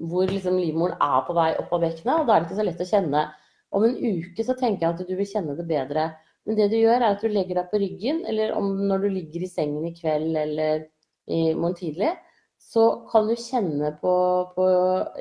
hvor 0.09 0.33
liksom 0.33 0.57
livmoren 0.59 0.97
er 0.97 1.21
på 1.27 1.37
vei 1.37 1.51
opp 1.61 1.77
av 1.77 1.85
bekkenet, 1.85 2.17
og 2.17 2.27
da 2.27 2.37
er 2.37 2.41
det 2.41 2.49
ikke 2.49 2.61
så 2.63 2.69
lett 2.71 2.83
å 2.85 2.91
kjenne. 2.95 3.25
Om 3.71 3.87
en 3.87 3.97
uke 4.01 4.47
så 4.47 4.57
tenker 4.59 4.87
jeg 4.87 4.95
at 4.97 5.07
du 5.07 5.15
vil 5.15 5.29
kjenne 5.29 5.57
det 5.59 5.69
bedre. 5.69 6.09
Men 6.49 6.57
det 6.57 6.71
du 6.73 6.79
gjør, 6.79 7.03
er 7.03 7.13
at 7.13 7.23
du 7.23 7.29
legger 7.31 7.61
deg 7.61 7.69
på 7.71 7.81
ryggen, 7.83 8.25
eller 8.29 8.55
om 8.57 8.73
når 8.89 9.05
du 9.05 9.09
ligger 9.19 9.45
i 9.45 9.51
sengen 9.51 9.85
i 9.87 9.95
kveld 9.97 10.37
eller 10.41 10.87
i 11.31 11.43
morgen 11.55 11.77
tidlig, 11.79 12.15
så 12.61 12.85
kan 13.11 13.29
du 13.29 13.37
kjenne 13.39 13.93
på, 14.01 14.15
på 14.55 14.67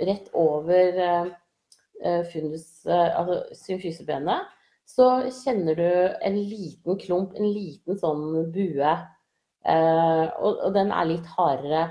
rett 0.08 0.32
over 0.38 0.98
uh, 1.00 2.24
fundus, 2.32 2.66
uh, 2.88 3.20
altså 3.20 3.40
symfysebenet, 3.58 4.50
så 4.90 5.08
kjenner 5.32 5.78
du 5.78 5.88
en 6.26 6.38
liten 6.50 7.00
klump, 7.00 7.36
en 7.38 7.48
liten 7.54 8.00
sånn 8.00 8.52
bue. 8.54 8.94
Uh, 9.68 10.26
og, 10.40 10.54
og, 10.56 10.70
den 10.76 10.92
er 10.96 11.12
litt 11.12 11.28
hardere. 11.36 11.86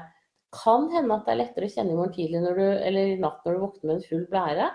Kan 0.56 0.88
hende 0.92 1.14
at 1.14 1.28
det 1.28 1.34
er 1.34 1.40
lettere 1.44 1.68
å 1.68 1.72
kjenne 1.72 1.94
i 1.94 1.98
morgen 1.98 2.16
tidlig 2.16 2.42
du, 2.42 2.64
eller 2.64 3.12
i 3.12 3.18
natt 3.20 3.44
når 3.44 3.54
du 3.56 3.64
våkner 3.64 3.90
med 3.90 3.96
en 3.98 4.06
full 4.08 4.24
blære. 4.32 4.68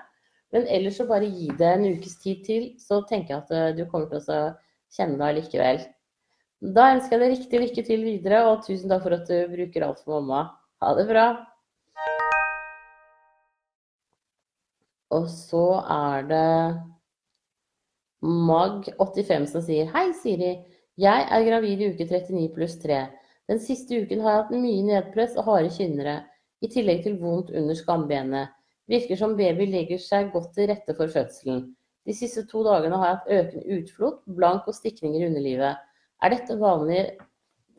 Men 0.53 0.67
ellers 0.69 1.00
så 1.00 1.07
bare 1.10 1.25
gi 1.25 1.50
det 1.57 1.69
en 1.69 1.88
ukes 1.95 2.19
tid 2.22 2.43
til, 2.45 2.65
så 2.77 3.01
tenker 3.10 3.33
jeg 3.33 3.41
at 3.41 3.53
eh, 3.57 3.72
du 3.77 3.88
kommer 3.89 4.12
til 4.12 4.22
å 4.22 4.41
kjenne 4.93 5.17
det 5.17 5.29
allikevel. 5.31 5.79
Da 6.77 6.91
ønsker 6.93 7.17
jeg 7.17 7.24
deg 7.24 7.33
riktig 7.33 7.62
lykke 7.63 7.83
til 7.88 8.05
videre, 8.05 8.43
og 8.48 8.62
tusen 8.67 8.91
takk 8.91 9.01
for 9.03 9.17
at 9.17 9.25
du 9.27 9.50
bruker 9.51 9.88
alt 9.88 10.03
for 10.05 10.22
mamma. 10.22 10.45
Ha 10.83 10.93
det 11.00 11.07
bra. 11.10 11.25
Og 15.13 15.27
så 15.29 15.65
er 15.93 16.29
det 16.29 16.45
Mag85 18.24 19.50
som 19.51 19.65
sier 19.65 19.89
Hei, 19.93 20.07
Siri. 20.22 20.53
Jeg 21.01 21.27
er 21.33 21.45
gravid 21.50 21.81
i 21.81 21.91
uke 21.91 22.05
39 22.07 22.48
pluss 22.55 22.77
3. 22.81 23.03
Den 23.50 23.60
siste 23.60 24.00
uken 24.05 24.22
har 24.24 24.38
jeg 24.38 24.43
hatt 24.43 24.53
mye 24.55 24.83
nedpress 24.88 25.36
og 25.36 25.50
harde 25.50 25.74
kynnere, 25.75 26.22
i 26.63 26.69
tillegg 26.72 27.03
til 27.03 27.17
vondt 27.19 27.51
under 27.51 27.75
skambenet. 27.75 28.53
Virker 28.91 29.19
som 29.19 29.37
baby 29.39 29.69
legger 29.71 30.01
seg 30.01 30.31
godt 30.33 30.51
til 30.57 30.67
rette 30.71 30.95
for 30.97 31.11
fødselen. 31.11 31.69
De 32.03 32.15
siste 32.15 32.43
to 32.49 32.65
dagene 32.67 32.97
har 32.99 33.07
jeg 33.07 33.19
hatt 33.19 33.35
økende 33.37 33.77
utflod, 33.77 34.17
blank 34.39 34.67
og 34.67 34.75
stikninger 34.75 35.21
i 35.21 35.29
underlivet. 35.29 35.79
Er 36.23 36.33
dette 36.33 36.57
vanlig 36.59 37.03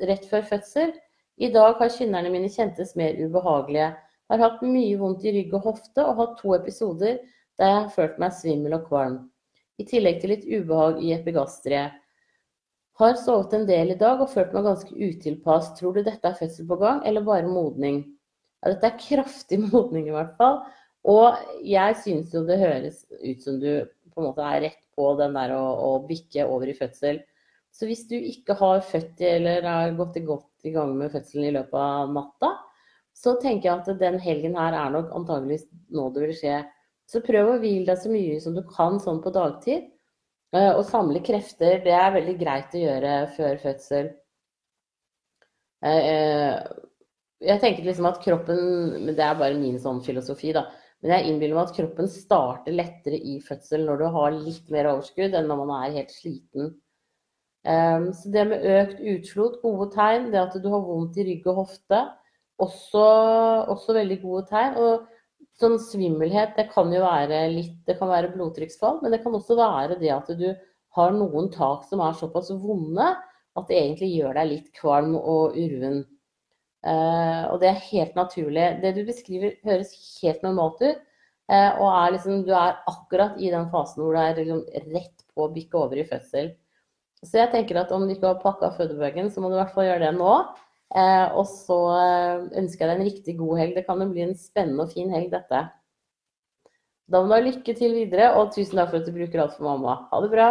rett 0.01 0.25
før 0.31 0.47
fødsel? 0.49 0.95
I 1.37 1.51
dag 1.53 1.77
har 1.81 1.93
kynnerne 1.93 2.31
mine 2.33 2.49
kjentes 2.53 2.95
mer 2.97 3.19
ubehagelige. 3.21 3.91
Har 4.33 4.41
hatt 4.41 4.63
mye 4.65 4.97
vondt 5.01 5.27
i 5.27 5.35
rygg 5.35 5.53
og 5.59 5.69
hofte 5.69 6.05
og 6.05 6.21
hatt 6.23 6.39
to 6.41 6.55
episoder 6.57 7.19
der 7.59 7.71
jeg 7.71 7.81
har 7.83 7.93
følt 7.95 8.17
meg 8.23 8.33
svimmel 8.35 8.79
og 8.79 8.89
kvalm. 8.89 9.19
I 9.79 9.85
tillegg 9.87 10.23
til 10.23 10.33
litt 10.33 10.47
ubehag 10.49 11.03
i 11.03 11.13
epigastriet. 11.15 12.01
Har 12.99 13.17
sovet 13.19 13.55
en 13.57 13.67
del 13.67 13.91
i 13.91 13.99
dag 13.99 14.21
og 14.23 14.31
følt 14.31 14.53
meg 14.55 14.67
ganske 14.69 14.95
utilpass. 14.95 15.73
Tror 15.79 15.97
du 15.97 16.05
dette 16.07 16.31
er 16.31 16.39
fødsel 16.39 16.67
på 16.71 16.79
gang, 16.79 17.01
eller 17.07 17.27
bare 17.27 17.51
modning? 17.51 18.05
Ja, 18.63 18.71
dette 18.71 18.91
er 18.93 19.01
kraftig 19.03 19.59
modning 19.73 20.09
i 20.09 20.15
hvert 20.15 20.37
fall. 20.39 20.63
Og 21.11 21.37
jeg 21.67 21.97
syns 22.01 22.33
jo 22.35 22.45
det 22.49 22.61
høres 22.63 23.05
ut 23.21 23.45
som 23.45 23.61
du 23.61 23.71
på 24.15 24.23
en 24.23 24.29
måte 24.29 24.45
er 24.47 24.63
rett 24.69 24.83
på 24.97 25.11
den 25.19 25.35
der 25.37 25.53
å, 25.57 25.63
å 25.63 25.91
bikke 26.09 26.47
over 26.49 26.71
i 26.71 26.77
fødsel. 26.79 27.21
Så 27.75 27.89
hvis 27.91 28.05
du 28.09 28.15
ikke 28.17 28.55
har 28.61 28.85
født 28.87 29.21
eller 29.27 29.67
har 29.67 29.97
gått 29.99 30.21
godt 30.25 30.69
i 30.69 30.73
gang 30.75 30.95
med 30.97 31.11
fødselen 31.13 31.49
i 31.49 31.57
løpet 31.57 31.81
av 31.81 32.13
natta, 32.15 32.53
så 33.15 33.35
tenker 33.43 33.69
jeg 33.69 33.83
at 33.83 33.99
den 34.01 34.19
helgen 34.23 34.55
her 34.59 34.75
er 34.79 34.95
nok 34.95 35.11
antageligvis 35.15 35.67
nå 35.95 36.07
det 36.15 36.23
vil 36.25 36.37
skje. 36.39 36.61
Så 37.11 37.21
prøv 37.27 37.51
å 37.51 37.59
hvile 37.63 37.89
deg 37.91 38.01
så 38.01 38.11
mye 38.13 38.39
som 38.41 38.55
du 38.57 38.63
kan 38.69 38.97
sånn 39.03 39.21
på 39.23 39.33
dagtid. 39.35 39.91
Å 40.55 40.83
samle 40.87 41.19
krefter. 41.27 41.81
Det 41.83 41.93
er 41.95 42.15
veldig 42.15 42.35
greit 42.39 42.75
å 42.79 42.83
gjøre 42.85 43.15
før 43.35 43.59
fødsel. 43.63 44.13
Eh, 45.85 46.07
eh, 46.11 46.61
jeg 47.45 47.61
tenker 47.61 47.85
liksom 47.85 48.07
at 48.09 48.23
kroppen 48.23 49.11
det 49.11 49.19
er 49.19 49.35
bare 49.37 49.59
min 49.59 49.81
sånn 49.83 49.99
filosofi, 50.07 50.55
da. 50.55 50.69
Men 51.05 51.19
jeg 51.19 51.29
innbiller 51.29 51.59
meg 51.59 51.69
at 51.69 51.77
kroppen 51.77 52.09
starter 52.09 52.73
lettere 52.73 53.19
i 53.21 53.37
fødsel 53.45 53.85
når 53.85 54.01
du 54.01 54.05
har 54.15 54.37
litt 54.39 54.71
mer 54.73 54.89
overskudd 54.89 55.37
enn 55.37 55.51
når 55.51 55.59
man 55.61 55.73
er 55.77 55.97
helt 55.99 56.15
sliten. 56.15 56.71
Um, 57.65 58.07
så 58.17 58.33
det 58.33 58.45
med 58.49 58.65
økt 58.69 59.03
utflod, 59.13 59.59
gode 59.61 59.91
tegn. 59.93 60.31
Det 60.33 60.41
at 60.41 60.57
du 60.61 60.71
har 60.73 60.85
vondt 60.85 61.19
i 61.21 61.27
rygg 61.29 61.45
og 61.53 61.61
hofte, 61.65 62.01
også, 62.65 63.05
også 63.75 63.99
veldig 63.99 64.19
gode 64.23 64.47
tegn. 64.49 64.81
Og 64.81 65.05
sånn 65.61 65.77
svimmelhet, 65.81 66.57
det 66.57 66.71
kan 66.73 66.89
jo 66.93 67.05
være 67.05 67.45
litt 67.53 67.77
Det 67.85 67.99
kan 68.01 68.11
være 68.11 68.33
blodtrykksfall, 68.33 69.03
men 69.05 69.13
det 69.13 69.21
kan 69.25 69.37
også 69.37 69.59
være 69.61 70.01
det 70.01 70.13
at 70.13 70.33
du 70.41 70.49
har 70.97 71.13
noen 71.13 71.51
tak 71.53 71.85
som 71.91 72.01
er 72.01 72.17
såpass 72.17 72.49
vonde 72.65 73.13
at 73.55 73.69
det 73.69 73.77
egentlig 73.77 74.11
gjør 74.17 74.39
deg 74.39 74.51
litt 74.51 74.73
kvalm 74.75 75.15
og 75.19 75.59
urven. 75.59 76.01
Uh, 76.85 77.49
og 77.49 77.63
det 77.63 77.71
er 77.71 77.87
helt 77.89 78.17
naturlig. 78.19 78.67
Det 78.83 78.93
du 78.97 79.05
beskriver, 79.09 79.55
høres 79.65 79.95
helt 80.21 80.43
normalt 80.45 80.83
ut. 80.85 81.01
Uh, 81.49 81.71
og 81.81 81.87
er 81.89 82.13
liksom, 82.17 82.43
du 82.45 82.53
er 82.57 82.77
akkurat 82.89 83.39
i 83.41 83.51
den 83.53 83.71
fasen 83.73 84.03
hvor 84.03 84.17
du 84.17 84.21
er 84.21 84.37
liksom 84.37 84.61
rett 84.93 85.25
på 85.33 85.47
å 85.47 85.53
bikke 85.53 85.81
over 85.81 86.01
i 86.01 86.07
fødsel. 86.09 86.53
Så 87.25 87.41
jeg 87.41 87.53
tenker 87.55 87.81
at 87.81 87.93
om 87.97 88.05
du 88.05 88.13
ikke 88.13 88.35
har 88.35 88.43
pakka 88.43 88.75
fødebagen, 88.77 89.31
så 89.33 89.41
må 89.41 89.49
du 89.49 89.57
i 89.57 89.63
hvert 89.63 89.73
fall 89.77 89.89
gjøre 89.89 90.05
det 90.05 90.13
nå. 90.19 90.35
Uh, 90.95 91.29
og 91.41 91.49
så 91.49 91.79
ønsker 92.55 92.85
jeg 92.85 92.91
deg 92.91 92.99
en 92.99 93.09
riktig 93.09 93.39
god 93.41 93.63
helg. 93.63 93.79
Det 93.79 93.87
kan 93.89 94.05
jo 94.05 94.11
bli 94.13 94.27
en 94.27 94.37
spennende 94.39 94.85
og 94.85 94.93
fin 94.93 95.11
helg, 95.15 95.33
dette. 95.33 95.65
Da 97.09 97.21
må 97.21 97.29
du 97.29 97.37
ha 97.37 97.43
lykke 97.45 97.75
til 97.77 97.97
videre, 97.97 98.31
og 98.37 98.53
tusen 98.53 98.77
takk 98.77 98.93
for 98.93 99.01
at 99.01 99.09
du 99.09 99.17
bruker 99.17 99.41
alt 99.41 99.57
for 99.57 99.69
mamma. 99.73 100.03
Ha 100.13 100.21
det 100.25 100.33
bra. 100.33 100.49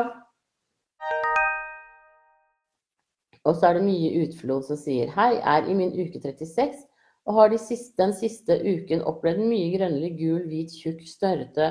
Og 3.43 3.58
så 3.58 3.69
er 3.69 3.77
det 3.77 3.88
mye 3.88 4.12
utflod 4.23 4.63
som 4.67 4.79
sier 4.79 5.12
hei, 5.15 5.36
er 5.39 5.67
i 5.67 5.75
min 5.75 5.91
uke 5.97 6.21
36 6.21 6.86
og 7.23 7.38
har 7.38 7.51
de 7.53 7.60
siste, 7.60 7.95
den 7.99 8.13
siste 8.15 8.58
uken 8.60 9.03
opplevd 9.08 9.43
mye 9.47 9.69
grønnlig, 9.77 10.12
gul, 10.19 10.41
hvit, 10.49 10.73
tjukk, 10.75 11.03
snørrete 11.08 11.69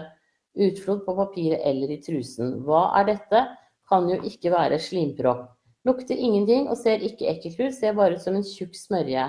utflod 0.57 1.03
på 1.07 1.17
papiret 1.17 1.61
eller 1.69 1.93
i 1.93 1.99
trusen. 2.05 2.59
Hva 2.67 2.87
er 3.01 3.09
dette? 3.13 3.43
Kan 3.89 4.09
jo 4.09 4.19
ikke 4.25 4.53
være 4.53 4.81
slimpropp. 4.81 5.51
Lukter 5.85 6.17
ingenting 6.17 6.69
og 6.71 6.79
ser 6.79 7.03
ikke 7.05 7.29
ekkelt 7.29 7.59
ut, 7.61 7.75
ser 7.75 7.97
bare 7.99 8.17
ut 8.17 8.25
som 8.25 8.37
en 8.39 8.47
tjukk 8.47 8.77
smørje. 8.79 9.27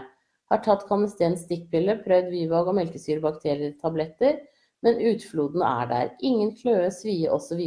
Har 0.52 0.62
tatt 0.64 0.86
Canesten 0.88 1.36
stikkpille, 1.40 1.98
prøvd 2.06 2.30
Vivag 2.32 2.70
og 2.70 2.78
melkesyrebakterietabletter, 2.78 4.38
men 4.86 5.02
utfloden 5.10 5.64
er 5.66 5.90
der. 5.90 6.12
Ingen 6.22 6.54
kløe, 6.60 6.92
svie 6.94 7.32
osv. 7.32 7.64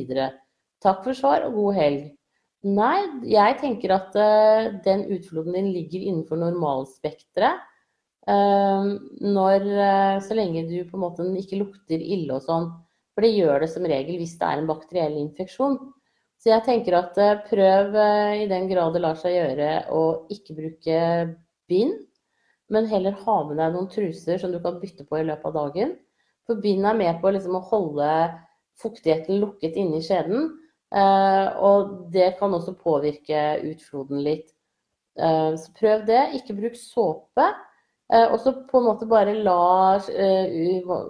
Takk 0.84 1.02
for 1.02 1.16
svar 1.18 1.48
og 1.48 1.56
god 1.58 1.76
helg. 1.80 2.04
Nei, 2.64 3.04
jeg 3.28 3.58
tenker 3.60 3.92
at 3.94 4.14
uh, 4.16 4.72
den 4.84 5.04
utfloden 5.14 5.54
din 5.54 5.72
ligger 5.74 6.02
innenfor 6.02 6.40
normalspekteret. 6.40 7.60
Uh, 8.26 8.96
når, 9.22 9.66
uh, 9.66 10.16
så 10.24 10.34
lenge 10.34 10.64
du 10.66 10.80
på 10.88 10.96
en 10.96 11.04
måte 11.04 11.26
ikke 11.38 11.60
lukter 11.60 12.00
ille 12.00 12.38
og 12.38 12.46
sånn. 12.46 12.70
For 13.14 13.24
det 13.24 13.36
gjør 13.36 13.62
det 13.62 13.70
som 13.72 13.86
regel 13.86 14.18
hvis 14.20 14.34
det 14.40 14.48
er 14.48 14.62
en 14.62 14.70
bakteriell 14.70 15.14
infeksjon. 15.20 15.78
Så 16.42 16.50
jeg 16.50 16.64
tenker 16.66 16.98
at 16.98 17.16
prøv 17.48 17.94
i 18.36 18.44
den 18.50 18.66
grad 18.68 18.92
det 18.92 19.00
lar 19.00 19.16
seg 19.16 19.38
gjøre 19.38 19.70
å 19.88 20.02
ikke 20.30 20.56
bruke 20.58 20.98
bind, 21.70 21.94
men 22.68 22.90
heller 22.90 23.16
ha 23.22 23.36
med 23.48 23.56
deg 23.56 23.72
noen 23.72 23.88
truser 23.88 24.42
som 24.42 24.52
du 24.52 24.58
kan 24.62 24.76
bytte 24.82 25.06
på 25.08 25.16
i 25.16 25.24
løpet 25.24 25.48
av 25.48 25.56
dagen. 25.56 25.94
For 26.46 26.60
bind 26.62 26.86
er 26.86 26.98
med 26.98 27.22
på 27.22 27.32
liksom, 27.34 27.56
å 27.58 27.68
holde 27.70 28.10
fuktigheten 28.82 29.40
lukket 29.40 29.78
inne 29.80 30.00
i 30.00 30.04
skjeden. 30.04 30.50
Eh, 30.94 31.46
og 31.66 32.10
det 32.14 32.36
kan 32.38 32.54
også 32.54 32.76
påvirke 32.78 33.42
utfloden 33.66 34.22
litt. 34.24 34.52
Eh, 35.18 35.54
så 35.58 35.72
prøv 35.78 36.06
det. 36.08 36.22
Ikke 36.38 36.56
bruk 36.58 36.76
såpe. 36.78 37.46
Eh, 38.12 38.26
og 38.30 38.38
så 38.42 38.54
på 38.68 38.80
en 38.80 38.86
måte 38.86 39.08
bare 39.10 39.34
la 39.42 39.98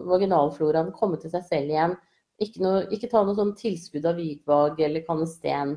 vaginalfloraen 0.09 0.95
komme 0.97 1.21
til 1.21 1.33
seg 1.35 1.45
selv 1.49 1.75
igjen. 1.75 1.97
Ikke, 2.41 2.61
noe, 2.65 2.85
ikke 2.93 3.11
ta 3.13 3.23
noe 3.25 3.37
sånn 3.37 3.57
tilskudd 3.57 4.07
av 4.09 4.19
Vigvag 4.21 4.81
eller 4.85 5.05
Canesten 5.07 5.77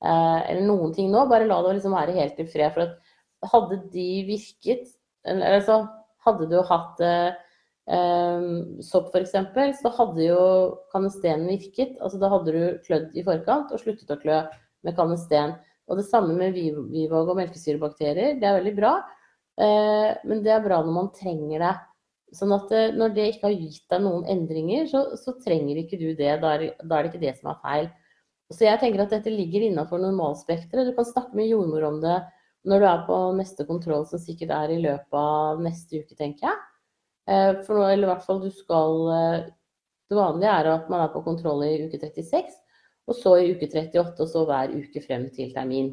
eller 0.00 0.62
noen 0.64 0.94
ting 0.96 1.10
nå. 1.12 1.26
Bare 1.28 1.44
la 1.44 1.58
det 1.66 1.74
liksom 1.76 1.92
være 1.92 2.14
helt 2.16 2.38
i 2.40 2.46
fred. 2.48 2.72
For 2.72 3.50
hadde 3.52 3.82
de 3.92 4.06
virket 4.28 4.86
eller, 5.28 5.58
altså, 5.58 5.82
hadde 6.24 6.46
du 6.48 6.56
hatt 6.64 7.02
sopp 7.88 9.14
f.eks., 9.14 9.32
så 9.80 9.90
hadde 9.96 10.26
jo 10.26 10.42
kanesten 10.92 11.46
virket. 11.48 11.96
altså 12.00 12.20
Da 12.20 12.28
hadde 12.30 12.52
du 12.54 12.82
klødd 12.86 13.16
i 13.18 13.24
forkant 13.26 13.72
og 13.72 13.80
sluttet 13.82 14.12
å 14.14 14.18
klø 14.20 14.42
med 14.86 14.96
kanesten. 14.96 15.56
Og 15.90 15.98
det 15.98 16.06
samme 16.06 16.36
med 16.38 16.54
Vivag 16.54 17.28
og 17.28 17.38
melkesyrebakterier. 17.40 18.38
Det 18.38 18.46
er 18.46 18.58
veldig 18.60 18.74
bra, 18.76 18.96
uh, 19.58 20.10
men 20.28 20.42
det 20.44 20.52
er 20.54 20.66
bra 20.66 20.82
når 20.86 20.94
man 20.94 21.14
trenger 21.16 21.64
det. 21.64 21.72
Sånn 22.38 22.54
at 22.54 22.70
uh, 22.70 22.92
når 22.94 23.16
det 23.16 23.26
ikke 23.32 23.48
har 23.48 23.56
gitt 23.56 23.86
deg 23.90 24.04
noen 24.04 24.28
endringer, 24.30 24.86
så, 24.90 25.02
så 25.18 25.34
trenger 25.42 25.82
ikke 25.82 25.98
du 25.98 26.12
det. 26.14 26.36
Da 26.42 26.54
er, 26.54 26.68
da 26.84 27.00
er, 27.00 27.08
det 27.08 27.10
ikke 27.10 27.24
det 27.26 27.34
som 27.40 27.50
er 27.50 27.64
feil. 27.64 27.90
Så 28.50 28.66
jeg 28.66 28.82
tenker 28.82 29.02
at 29.04 29.14
dette 29.14 29.34
ligger 29.34 29.66
innafor 29.66 30.02
normalspekteret. 30.02 30.90
Du 30.90 30.94
kan 30.94 31.06
snakke 31.06 31.38
med 31.38 31.50
jordmor 31.50 31.86
om 31.90 32.00
det 32.02 32.18
når 32.68 32.82
du 32.82 32.86
er 32.86 33.04
på 33.06 33.18
neste 33.38 33.64
kontroll, 33.64 34.02
som 34.06 34.20
sikkert 34.20 34.50
er 34.52 34.72
i 34.74 34.82
løpet 34.82 35.16
av 35.16 35.62
neste 35.64 36.02
uke, 36.02 36.14
tenker 36.18 36.50
jeg. 36.50 36.58
Eh, 37.30 37.62
for 37.64 37.78
nå, 37.78 37.86
eller 37.86 38.08
i 38.08 38.10
hvert 38.10 38.26
fall 38.26 38.40
du 38.42 38.50
skal 38.50 38.96
eh, 39.14 39.40
Det 40.10 40.18
vanlige 40.18 40.54
er 40.58 40.68
at 40.72 40.88
man 40.90 41.04
er 41.04 41.10
på 41.12 41.22
kontroll 41.22 41.62
i 41.62 41.84
uke 41.86 42.00
36, 42.00 42.54
og 43.06 43.14
så 43.14 43.36
i 43.38 43.52
uke 43.54 43.68
38, 43.70 44.24
og 44.24 44.30
så 44.32 44.42
hver 44.48 44.72
uke 44.74 45.02
frem 45.04 45.28
til 45.34 45.52
termin. 45.54 45.92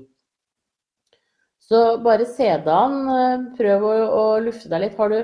Så 1.61 1.81
bare 2.01 2.25
se 2.25 2.47
det 2.65 2.73
an. 2.73 2.97
Eh, 3.13 3.45
prøv 3.59 3.85
å, 3.85 3.93
å, 4.07 4.23
lufte 4.41 4.71
deg 4.71 4.87
litt. 4.87 4.97
Har 4.97 5.13
du, 5.13 5.19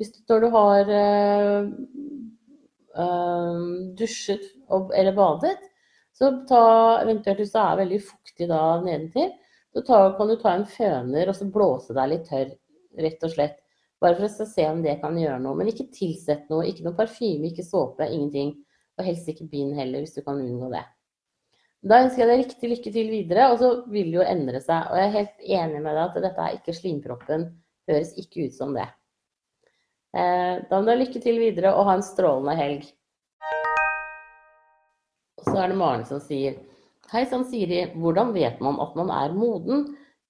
hvis 0.00 0.14
du, 0.14 0.22
når 0.30 0.40
du 0.40 0.48
har 0.56 0.94
øh, 0.96 1.62
dusjet 3.98 4.48
eller 4.72 5.14
badet, 5.16 5.58
så 6.16 6.32
ta 6.48 6.64
eventuelt 7.02 7.44
hvis 7.44 7.52
det 7.52 7.62
er 7.62 7.80
veldig 7.82 8.00
fuktig 8.08 8.48
da 8.50 8.62
nedentil, 8.82 9.30
så 9.74 9.84
ta, 9.84 10.00
kan 10.16 10.30
du 10.30 10.38
ta 10.40 10.56
en 10.56 10.66
føner 10.66 11.28
og 11.28 11.36
så 11.36 11.46
blåse 11.52 11.94
deg 11.94 12.10
litt 12.14 12.26
tørr, 12.30 12.50
rett 13.04 13.26
og 13.28 13.34
slett. 13.36 13.60
Bare 14.02 14.14
for 14.14 14.28
å 14.28 14.46
se 14.46 14.66
om 14.70 14.82
det 14.84 15.00
kan 15.02 15.16
gjøre 15.18 15.40
noe. 15.42 15.58
Men 15.58 15.70
ikke 15.72 15.88
tilsett 15.94 16.46
noe. 16.52 16.66
Ikke 16.70 16.86
noe 16.86 16.96
parfyme, 16.98 17.50
ikke 17.50 17.66
såpe, 17.66 18.06
ingenting. 18.06 18.54
Og 18.98 19.06
helst 19.06 19.30
ikke 19.30 19.48
bind 19.50 19.74
heller, 19.78 20.04
hvis 20.04 20.14
du 20.14 20.22
kan 20.26 20.38
unngå 20.42 20.70
det. 20.74 20.84
Da 21.88 22.00
ønsker 22.02 22.24
jeg 22.24 22.30
deg 22.30 22.40
riktig 22.42 22.70
lykke 22.72 22.92
til 22.94 23.10
videre, 23.12 23.48
og 23.52 23.60
så 23.60 23.68
vil 23.90 24.10
det 24.10 24.18
jo 24.18 24.26
endre 24.26 24.60
seg. 24.62 24.88
Og 24.90 24.98
jeg 24.98 25.08
er 25.08 25.16
helt 25.16 25.44
enig 25.58 25.82
med 25.82 25.92
deg 25.92 26.04
at 26.04 26.22
dette 26.24 26.46
er 26.46 26.56
ikke 26.56 26.74
slimproppen. 26.74 27.44
Høres 27.90 28.14
ikke 28.18 28.48
ut 28.48 28.56
som 28.56 28.74
det. 28.74 28.88
Eh, 30.16 30.54
da 30.66 30.78
må 30.78 30.86
du 30.86 30.92
ha 30.92 30.98
lykke 30.98 31.22
til 31.22 31.38
videre, 31.38 31.74
og 31.74 31.86
ha 31.86 31.98
en 31.98 32.06
strålende 32.06 32.56
helg. 32.58 32.88
Og 35.38 35.46
så 35.46 35.54
er 35.62 35.70
det 35.70 35.78
Maren 35.78 36.06
som 36.08 36.22
sier 36.22 36.58
Hei 37.08 37.22
sann, 37.24 37.46
Siri. 37.48 37.86
Hvordan 37.96 38.34
vet 38.34 38.58
man 38.60 38.76
at 38.84 38.96
man 38.98 39.08
er 39.14 39.32
moden? 39.32 39.86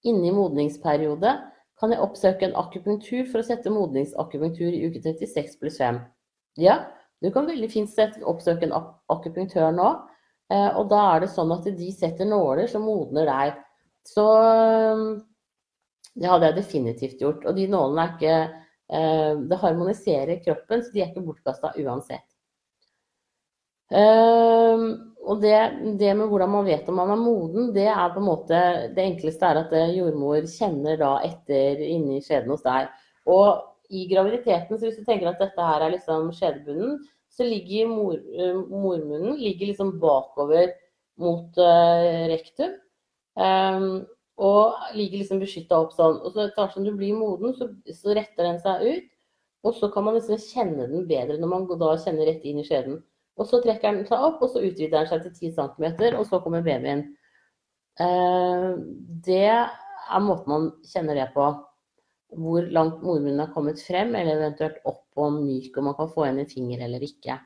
Inne 0.07 0.29
i 0.29 0.31
modningsperiode 0.31 1.33
kan 1.79 1.93
jeg 1.93 2.03
oppsøke 2.03 2.47
en 2.47 2.55
akupunktur 2.59 3.27
for 3.31 3.41
å 3.41 3.47
sette 3.47 3.71
modningsakupunktur 3.71 4.69
i 4.75 4.83
uke 4.87 5.01
36 5.03 5.57
pluss 5.61 5.79
5. 5.79 5.99
Ja, 6.59 6.81
du 7.23 7.29
kan 7.35 7.47
veldig 7.47 7.69
fint 7.71 7.91
sette, 7.91 8.21
oppsøke 8.27 8.67
en 8.67 8.75
akupunktør 9.11 9.71
nå. 9.75 9.89
Eh, 10.51 10.69
og 10.75 10.89
da 10.91 11.01
er 11.13 11.23
det 11.23 11.33
sånn 11.33 11.51
at 11.55 11.67
de 11.77 11.89
setter 11.95 12.27
nåler 12.27 12.67
som 12.71 12.85
modner 12.87 13.29
deg. 13.29 13.59
Så 14.07 14.25
det 16.19 16.31
hadde 16.31 16.49
jeg 16.49 16.59
definitivt 16.59 17.21
gjort. 17.23 17.45
Og 17.47 17.55
de 17.55 17.67
nålene 17.69 18.05
er 18.05 18.15
ikke 18.15 18.35
eh, 18.39 19.33
Det 19.49 19.61
harmoniserer 19.61 20.43
kroppen, 20.43 20.83
så 20.83 20.93
de 20.93 21.03
er 21.03 21.11
ikke 21.11 21.25
bortkasta 21.27 21.73
uansett. 21.83 22.25
Uh, 23.89 25.09
og 25.29 25.41
det, 25.43 25.55
det, 25.99 26.11
med 26.17 26.29
hvordan 26.29 26.51
man 26.53 26.67
vet 26.67 26.87
om 26.89 26.97
man 26.97 27.11
er 27.13 27.21
moden, 27.21 27.71
det 27.75 27.87
er 27.91 28.11
på 28.13 28.21
en 28.21 28.27
måte 28.27 28.59
Det 28.95 29.03
enkleste 29.03 29.45
er 29.45 29.59
at 29.63 29.73
eh, 29.77 29.95
jordmor 29.97 30.45
kjenner 30.49 30.97
da 30.97 31.15
etter 31.25 31.81
inni 31.85 32.21
skjeden 32.23 32.53
hos 32.53 32.63
deg. 32.65 32.87
Og 33.29 33.65
i 33.93 34.05
graviditeten, 34.09 34.77
så 34.77 34.87
hvis 34.87 34.99
du 35.01 35.05
tenker 35.05 35.31
at 35.31 35.41
dette 35.41 35.65
her 35.65 35.85
er 35.85 35.93
liksom 35.95 36.29
skjedebunnen, 36.37 36.99
så 37.29 37.45
ligger 37.45 37.89
mor, 37.91 38.15
uh, 38.17 38.61
mormunnen 38.69 39.37
ligger 39.41 39.69
liksom 39.71 39.97
bakover 40.01 40.71
mot 41.21 41.59
uh, 41.61 42.25
rektum. 42.31 42.73
Um, 43.39 44.07
og 44.39 44.95
ligger 44.95 45.19
liksom 45.19 45.41
beskytta 45.43 45.77
opp 45.83 45.93
sånn. 45.95 46.17
Og 46.23 46.31
så 46.31 46.45
etter 46.45 46.63
hvert 46.63 46.75
som 46.77 46.85
du 46.87 46.93
blir 46.95 47.17
moden, 47.17 47.53
så, 47.57 47.67
så, 47.91 48.13
retter 48.15 48.47
den 48.47 48.59
seg 48.63 48.85
ut. 48.87 49.09
Og 49.67 49.75
så 49.75 49.89
kan 49.91 50.05
man 50.07 50.15
liksom 50.15 50.39
kjenne 50.39 50.87
den 50.87 51.07
bedre 51.09 51.35
når 51.39 51.51
man 51.51 51.65
da 51.81 51.91
kjenner 51.99 52.29
rett 52.29 52.45
inn 52.47 52.61
i 52.61 52.67
skjeden. 52.67 53.01
Og 53.39 53.47
så 53.47 53.61
trekker 53.63 53.95
den 53.95 54.07
seg 54.07 54.25
opp, 54.27 54.41
og 54.43 54.51
så 54.51 54.61
utvider 54.61 54.97
den 54.97 55.09
seg 55.09 55.23
til 55.25 55.51
10 55.51 55.55
cm, 55.55 55.85
og 56.19 56.25
så 56.27 56.41
kommer 56.43 56.65
babyen. 56.65 57.05
Eh, 57.99 58.69
det 59.27 59.45
er 59.49 60.23
måten 60.23 60.51
man 60.51 60.69
kjenner 60.87 61.19
det 61.21 61.29
på. 61.35 61.47
Hvor 62.39 62.67
langt 62.75 62.99
mormunnen 63.01 63.41
har 63.41 63.53
kommet 63.55 63.81
frem, 63.81 64.11
eller 64.15 64.37
eventuelt 64.37 64.83
opp 64.87 65.05
og 65.19 65.39
myk, 65.39 65.77
om 65.79 65.89
man 65.89 65.97
kan 65.97 66.11
få 66.11 66.27
igjen 66.27 66.43
en 66.43 66.51
finger 66.51 66.83
eller 66.85 67.05
ikke. 67.05 67.39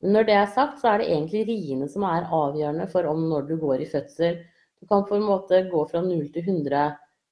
Men 0.00 0.16
når 0.16 0.28
det 0.28 0.36
er 0.36 0.52
sagt, 0.54 0.80
så 0.80 0.90
er 0.90 1.00
det 1.00 1.10
egentlig 1.12 1.46
riene 1.48 1.88
som 1.92 2.04
er 2.08 2.28
avgjørende 2.28 2.88
for 2.92 3.08
om 3.08 3.26
når 3.30 3.48
du 3.50 3.56
går 3.60 3.84
i 3.84 3.88
fødsel. 3.90 4.40
Du 4.80 4.88
kan 4.88 5.04
på 5.08 5.16
en 5.16 5.26
måte 5.28 5.62
gå 5.68 5.84
fra 5.90 6.00
0 6.04 6.28
til 6.34 6.46
100 6.46 6.84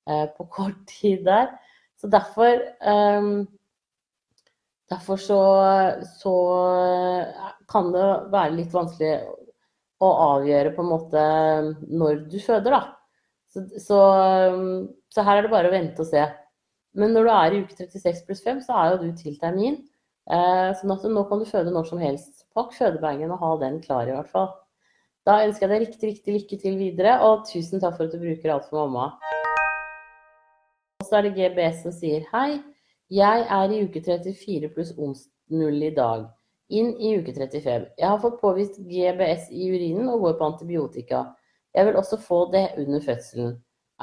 eh, 0.09 0.27
på 0.37 0.49
kort 0.53 0.81
tid 0.91 1.25
der. 1.29 1.55
Så 1.99 2.11
derfor 2.13 2.61
um, 2.85 3.47
Derfor 4.89 5.21
så, 5.21 5.41
så, 6.17 6.35
kan 7.69 7.91
det 7.93 8.07
være 8.33 8.55
litt 8.57 8.73
vanskelig 8.73 9.19
å 10.01 10.09
avgjøre 10.39 10.73
på 10.77 10.85
en 10.85 10.89
måte 10.89 11.25
når 11.91 12.23
du 12.33 12.39
føder, 12.41 12.73
da. 12.73 12.81
Så, 13.53 13.65
så, 13.83 13.99
så, 15.13 15.25
her 15.27 15.41
er 15.41 15.45
det 15.45 15.53
bare 15.53 15.69
å 15.69 15.75
vente 15.75 16.05
og 16.05 16.09
se. 16.09 16.25
Men 16.99 17.13
når 17.13 17.27
du 17.27 17.33
er 17.35 17.55
i 17.55 17.61
uke 17.65 17.77
36 17.77 18.25
pluss 18.25 18.41
5, 18.47 18.63
så 18.65 18.79
er 18.81 18.95
jo 18.95 19.03
du 19.03 19.11
til 19.19 19.37
termin. 19.41 19.77
Eh, 20.29 20.71
sånn 20.77 20.93
at 20.93 21.05
nå 21.09 21.25
kan 21.29 21.41
du 21.41 21.47
føde 21.49 21.73
når 21.75 21.91
som 21.91 22.01
helst. 22.01 22.47
Pakk 22.57 22.73
fødebagen 22.77 23.33
og 23.35 23.45
ha 23.45 23.53
den 23.61 23.79
klar, 23.85 24.09
i 24.09 24.17
hvert 24.17 24.33
fall. 24.33 24.51
Da 25.29 25.43
ønsker 25.45 25.67
jeg 25.67 25.75
deg 25.75 25.85
riktig, 25.85 26.11
riktig 26.15 26.35
lykke 26.39 26.59
til 26.65 26.81
videre, 26.81 27.19
og 27.29 27.45
tusen 27.49 27.83
takk 27.83 27.99
for 27.99 28.09
at 28.09 28.17
du 28.17 28.23
bruker 28.23 28.55
alt 28.55 28.69
for 28.71 28.89
mamma. 28.89 29.11
Og 30.99 31.09
så 31.09 31.19
er 31.19 31.29
det 31.29 31.37
GBS 31.37 31.85
som 31.85 31.93
sier 31.93 32.25
hei. 32.33 32.61
Jeg 33.09 33.45
er 33.49 33.73
i 33.73 33.79
uke 33.89 34.03
34 34.05 34.69
pluss 34.75 34.91
ons 35.01 35.23
0 35.49 35.77
i 35.87 35.95
dag. 35.97 36.27
Inn 36.69 36.91
i 37.01 37.15
uke 37.17 37.33
35. 37.33 37.87
Jeg 37.97 38.05
har 38.05 38.19
fått 38.21 38.41
påvist 38.43 38.75
GBS 38.85 39.47
i 39.49 39.71
urinen 39.73 40.11
og 40.13 40.27
går 40.27 40.35
på 40.37 40.49
antibiotika. 40.51 41.23
Jeg 41.73 41.89
vil 41.89 41.97
også 41.97 42.19
få 42.21 42.43
det 42.53 42.67
under 42.77 43.01
fødselen. 43.01 43.55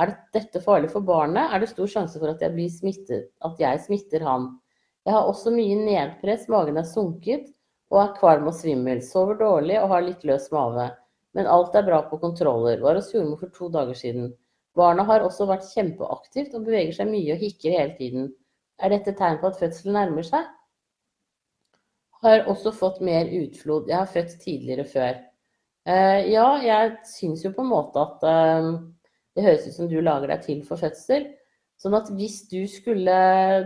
Er 0.02 0.16
dette 0.34 0.58
farlig 0.60 0.90
for 0.90 1.06
barnet, 1.06 1.54
er 1.54 1.62
det 1.62 1.70
stor 1.70 1.92
sjanse 1.92 2.18
for 2.18 2.32
at 2.32 2.42
jeg, 2.42 2.72
smittet, 2.74 3.28
at 3.46 3.62
jeg 3.62 3.84
smitter 3.84 4.26
han. 4.26 4.48
Jeg 5.06 5.14
har 5.14 5.30
også 5.30 5.54
mye 5.54 5.76
nedpress, 5.84 6.48
magen 6.50 6.82
er 6.82 6.88
sunket 6.90 7.52
og 7.94 8.00
er 8.02 8.16
kvalm 8.18 8.50
og 8.50 8.58
svimmel. 8.58 9.04
Sover 9.06 9.38
dårlig 9.38 9.78
og 9.84 9.92
har 9.94 10.02
litt 10.08 10.26
løs 10.26 10.50
mage. 10.56 10.88
Men 11.38 11.52
alt 11.52 11.78
er 11.78 11.86
bra 11.86 12.02
på 12.10 12.18
kontroller. 12.24 12.82
Var 12.82 12.98
hos 12.98 13.12
jordmor 13.14 13.38
for 13.44 13.54
to 13.54 13.70
dager 13.70 14.02
siden. 14.02 14.34
Barna 14.74 15.06
har 15.06 15.22
også 15.22 15.46
vært 15.46 15.70
kjempeaktivt 15.76 16.58
og 16.58 16.66
beveger 16.66 16.98
seg 16.98 17.14
mye 17.14 17.38
og 17.38 17.46
hikker 17.46 17.78
hele 17.78 17.96
tiden. 18.02 18.34
Er 18.84 18.92
dette 18.92 19.14
tegn 19.16 19.40
på 19.40 19.52
at 19.52 19.60
fødselen 19.60 19.96
nærmer 19.96 20.26
seg? 20.28 20.50
Har 22.26 22.50
også 22.52 22.74
fått 22.76 23.00
mer 23.06 23.30
utflod. 23.38 23.88
Jeg 23.88 23.98
har 24.02 24.12
født 24.12 24.36
tidligere 24.42 24.86
før. 24.90 25.22
Uh, 25.86 26.20
ja, 26.26 26.48
jeg 26.66 26.94
syns 27.08 27.46
jo 27.46 27.54
på 27.54 27.64
en 27.64 27.72
måte 27.72 28.02
at 28.02 28.24
uh, 28.26 28.70
det 29.38 29.46
høres 29.46 29.68
ut 29.70 29.78
som 29.78 29.90
du 29.92 30.00
lager 30.02 30.32
deg 30.34 30.44
til 30.44 30.64
for 30.68 30.82
fødsel. 30.82 31.30
Sånn 31.80 31.96
at 31.98 32.10
hvis 32.16 32.40
du 32.50 32.64
skulle 32.72 33.16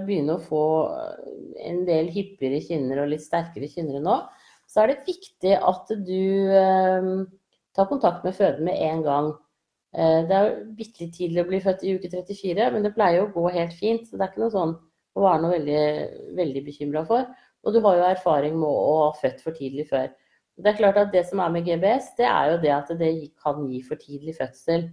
begynne 0.04 0.36
å 0.36 0.44
få 0.44 0.64
en 1.64 1.84
del 1.88 2.10
hyppigere 2.12 2.60
kynner 2.66 3.04
og 3.04 3.12
litt 3.14 3.24
sterkere 3.24 3.70
kinner 3.70 4.02
nå, 4.04 4.18
så 4.70 4.84
er 4.84 4.92
det 4.92 5.08
viktig 5.08 5.54
at 5.56 5.94
du 6.06 6.24
uh, 6.54 7.24
tar 7.78 7.90
kontakt 7.90 8.26
med 8.28 8.36
føden 8.38 8.68
med 8.68 8.82
en 8.90 9.06
gang. 9.06 9.32
Det 9.90 10.36
er 10.38 10.44
jo 10.46 10.58
bitte 10.78 11.02
litt 11.02 11.16
tidlig 11.16 11.42
å 11.42 11.48
bli 11.48 11.60
født 11.64 11.82
i 11.82 11.96
uke 11.98 12.12
34, 12.12 12.68
men 12.76 12.84
det 12.86 12.92
pleier 12.94 13.24
å 13.24 13.32
gå 13.34 13.48
helt 13.56 13.72
fint. 13.74 14.04
Så 14.06 14.20
det 14.20 14.22
er 14.22 14.30
ikke 14.30 14.44
noe 14.44 14.54
sånn 14.54 14.76
å 15.18 15.28
er 15.30 15.42
noe 15.42 15.56
veldig, 15.58 15.84
veldig 16.38 16.64
bekymra 16.66 17.06
for. 17.08 17.28
Og 17.66 17.76
du 17.76 17.82
har 17.84 17.98
jo 17.98 18.08
erfaring 18.08 18.56
med 18.60 18.70
å 18.70 18.98
ha 19.04 19.12
født 19.20 19.42
for 19.44 19.58
tidlig 19.58 19.90
før. 19.90 20.10
Det 20.60 20.74
er 20.74 20.80
klart 20.80 21.00
at 21.00 21.12
det 21.14 21.24
som 21.28 21.40
er 21.44 21.52
med 21.54 21.68
GBS, 21.68 22.14
det 22.18 22.28
er 22.28 22.54
jo 22.54 22.60
det 22.64 22.72
at 22.76 22.92
det 23.00 23.12
kan 23.40 23.62
gi 23.68 23.80
for 23.86 24.00
tidlig 24.00 24.36
fødsel. 24.40 24.90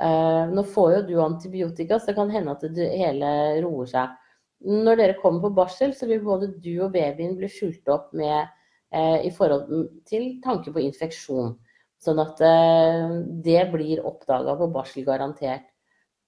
Uh, 0.00 0.48
nå 0.50 0.64
får 0.72 0.92
jo 0.96 1.00
du 1.08 1.14
antibiotika, 1.22 1.98
så 1.98 2.10
det 2.10 2.18
kan 2.18 2.30
hende 2.32 2.54
at 2.54 2.64
det 2.74 2.88
hele 2.96 3.32
roer 3.64 3.90
seg. 3.90 4.14
Når 4.62 4.98
dere 5.00 5.18
kommer 5.18 5.42
på 5.42 5.56
barsel, 5.58 5.94
så 5.94 6.06
vil 6.06 6.22
både 6.22 6.52
du 6.62 6.72
og 6.84 6.94
babyen 6.94 7.34
bli 7.38 7.50
fulgt 7.50 7.90
opp 7.90 8.12
med 8.16 8.46
uh, 8.94 9.18
i 9.18 9.30
forhold 9.34 9.68
til 10.08 10.36
tanke 10.44 10.74
på 10.74 10.84
infeksjon. 10.86 11.56
Sånn 12.02 12.22
at 12.22 12.38
uh, 12.42 13.18
det 13.42 13.66
blir 13.74 14.06
oppdaga 14.06 14.54
på 14.58 14.70
barsel, 14.74 15.06
garantert. 15.06 15.66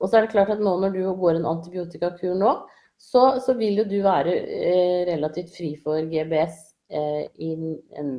Og 0.02 0.10
så 0.10 0.18
er 0.18 0.26
det 0.26 0.34
klart 0.34 0.50
at 0.52 0.62
nå 0.62 0.74
når 0.82 0.98
du 0.98 1.04
går 1.18 1.38
en 1.38 1.50
antibiotikakur 1.54 2.34
nå, 2.38 2.56
så, 2.98 3.40
så 3.44 3.54
vil 3.58 3.82
jo 3.82 3.86
du 3.88 3.98
være 4.04 4.34
eh, 4.34 5.02
relativt 5.10 5.52
fri 5.54 5.74
for 5.82 6.02
GBS 6.10 6.60
eh, 6.90 7.26
i 7.42 7.50
en 7.98 8.14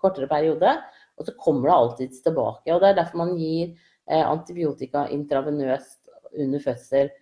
kortere 0.00 0.28
periode. 0.30 0.76
Og 1.18 1.28
så 1.28 1.34
kommer 1.38 1.68
det 1.68 1.74
alltid 1.74 2.16
tilbake. 2.24 2.72
og 2.72 2.80
Det 2.82 2.88
er 2.90 2.96
derfor 2.98 3.20
man 3.22 3.36
gir 3.38 3.74
eh, 4.08 4.24
antibiotika 4.24 5.06
intravenøst 5.14 6.10
under 6.34 6.62
fødsel. 6.62 7.12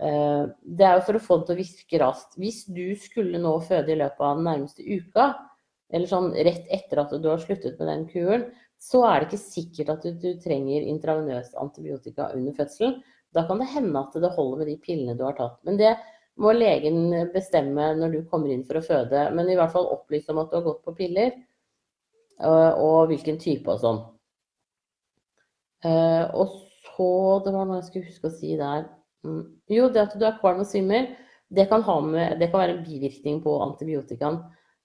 Det 0.00 0.84
er 0.86 0.94
jo 0.96 1.02
for 1.04 1.18
å 1.18 1.20
få 1.20 1.36
det 1.38 1.46
til 1.48 1.54
å 1.54 1.60
virke 1.60 1.98
raskt. 2.00 2.36
Hvis 2.40 2.60
du 2.72 2.94
skulle 2.96 3.38
nå 3.42 3.50
føde 3.66 3.92
i 3.92 3.98
løpet 4.00 4.22
av 4.24 4.38
den 4.38 4.46
nærmeste 4.46 4.86
uka, 4.86 5.26
eller 5.92 6.08
sånn 6.08 6.30
rett 6.32 6.70
etter 6.72 7.02
at 7.02 7.12
du 7.20 7.26
har 7.28 7.42
sluttet 7.42 7.76
med 7.78 7.90
den 7.90 8.06
kuren, 8.08 8.46
så 8.80 9.02
er 9.04 9.20
det 9.20 9.28
ikke 9.28 9.42
sikkert 9.42 9.92
at 9.92 10.06
du, 10.06 10.14
du 10.22 10.40
trenger 10.40 10.86
intravenøst 10.88 11.58
antibiotika 11.60 12.30
under 12.36 12.56
fødselen. 12.56 12.96
Da 13.36 13.44
kan 13.46 13.60
det 13.60 13.68
hende 13.74 14.00
at 14.00 14.16
det 14.16 14.32
holder 14.38 14.62
med 14.62 14.70
de 14.72 14.78
pillene 14.82 15.18
du 15.18 15.26
har 15.26 15.36
tatt. 15.38 15.58
Men 15.68 15.76
det 15.78 15.92
må 16.40 16.52
legen 16.54 17.10
bestemme 17.34 17.90
når 17.98 18.14
du 18.14 18.20
kommer 18.30 18.52
inn 18.52 18.62
for 18.68 18.78
å 18.78 18.84
føde. 18.84 19.26
Men 19.34 19.50
i 19.50 19.56
hvert 19.58 19.72
fall 19.74 19.90
opplyse 19.90 20.30
om 20.32 20.40
at 20.42 20.52
du 20.52 20.58
har 20.60 20.66
gått 20.68 20.84
på 20.86 20.94
piller, 20.96 21.34
og 22.40 23.10
hvilken 23.10 23.36
type 23.40 23.68
og 23.68 23.82
sånn. 23.82 23.98
Eh, 25.84 26.24
og 26.36 26.56
så 26.96 27.40
Det 27.44 27.52
var 27.54 27.64
noe 27.64 27.80
jeg 27.80 27.88
skulle 27.88 28.10
huske 28.10 28.28
å 28.28 28.34
si 28.34 28.54
der. 28.60 28.86
Mm. 29.24 29.42
Jo, 29.72 29.88
det 29.92 30.02
at 30.02 30.16
du 30.18 30.24
er 30.26 30.38
kvalm 30.40 30.60
og 30.60 30.68
svimmel, 30.68 31.10
det 31.48 31.66
kan, 31.70 31.84
med, 32.06 32.38
det 32.40 32.50
kan 32.50 32.60
være 32.62 32.76
en 32.76 32.84
bivirkning 32.84 33.40
på 33.44 33.54
antibiotikaen. 33.64 34.38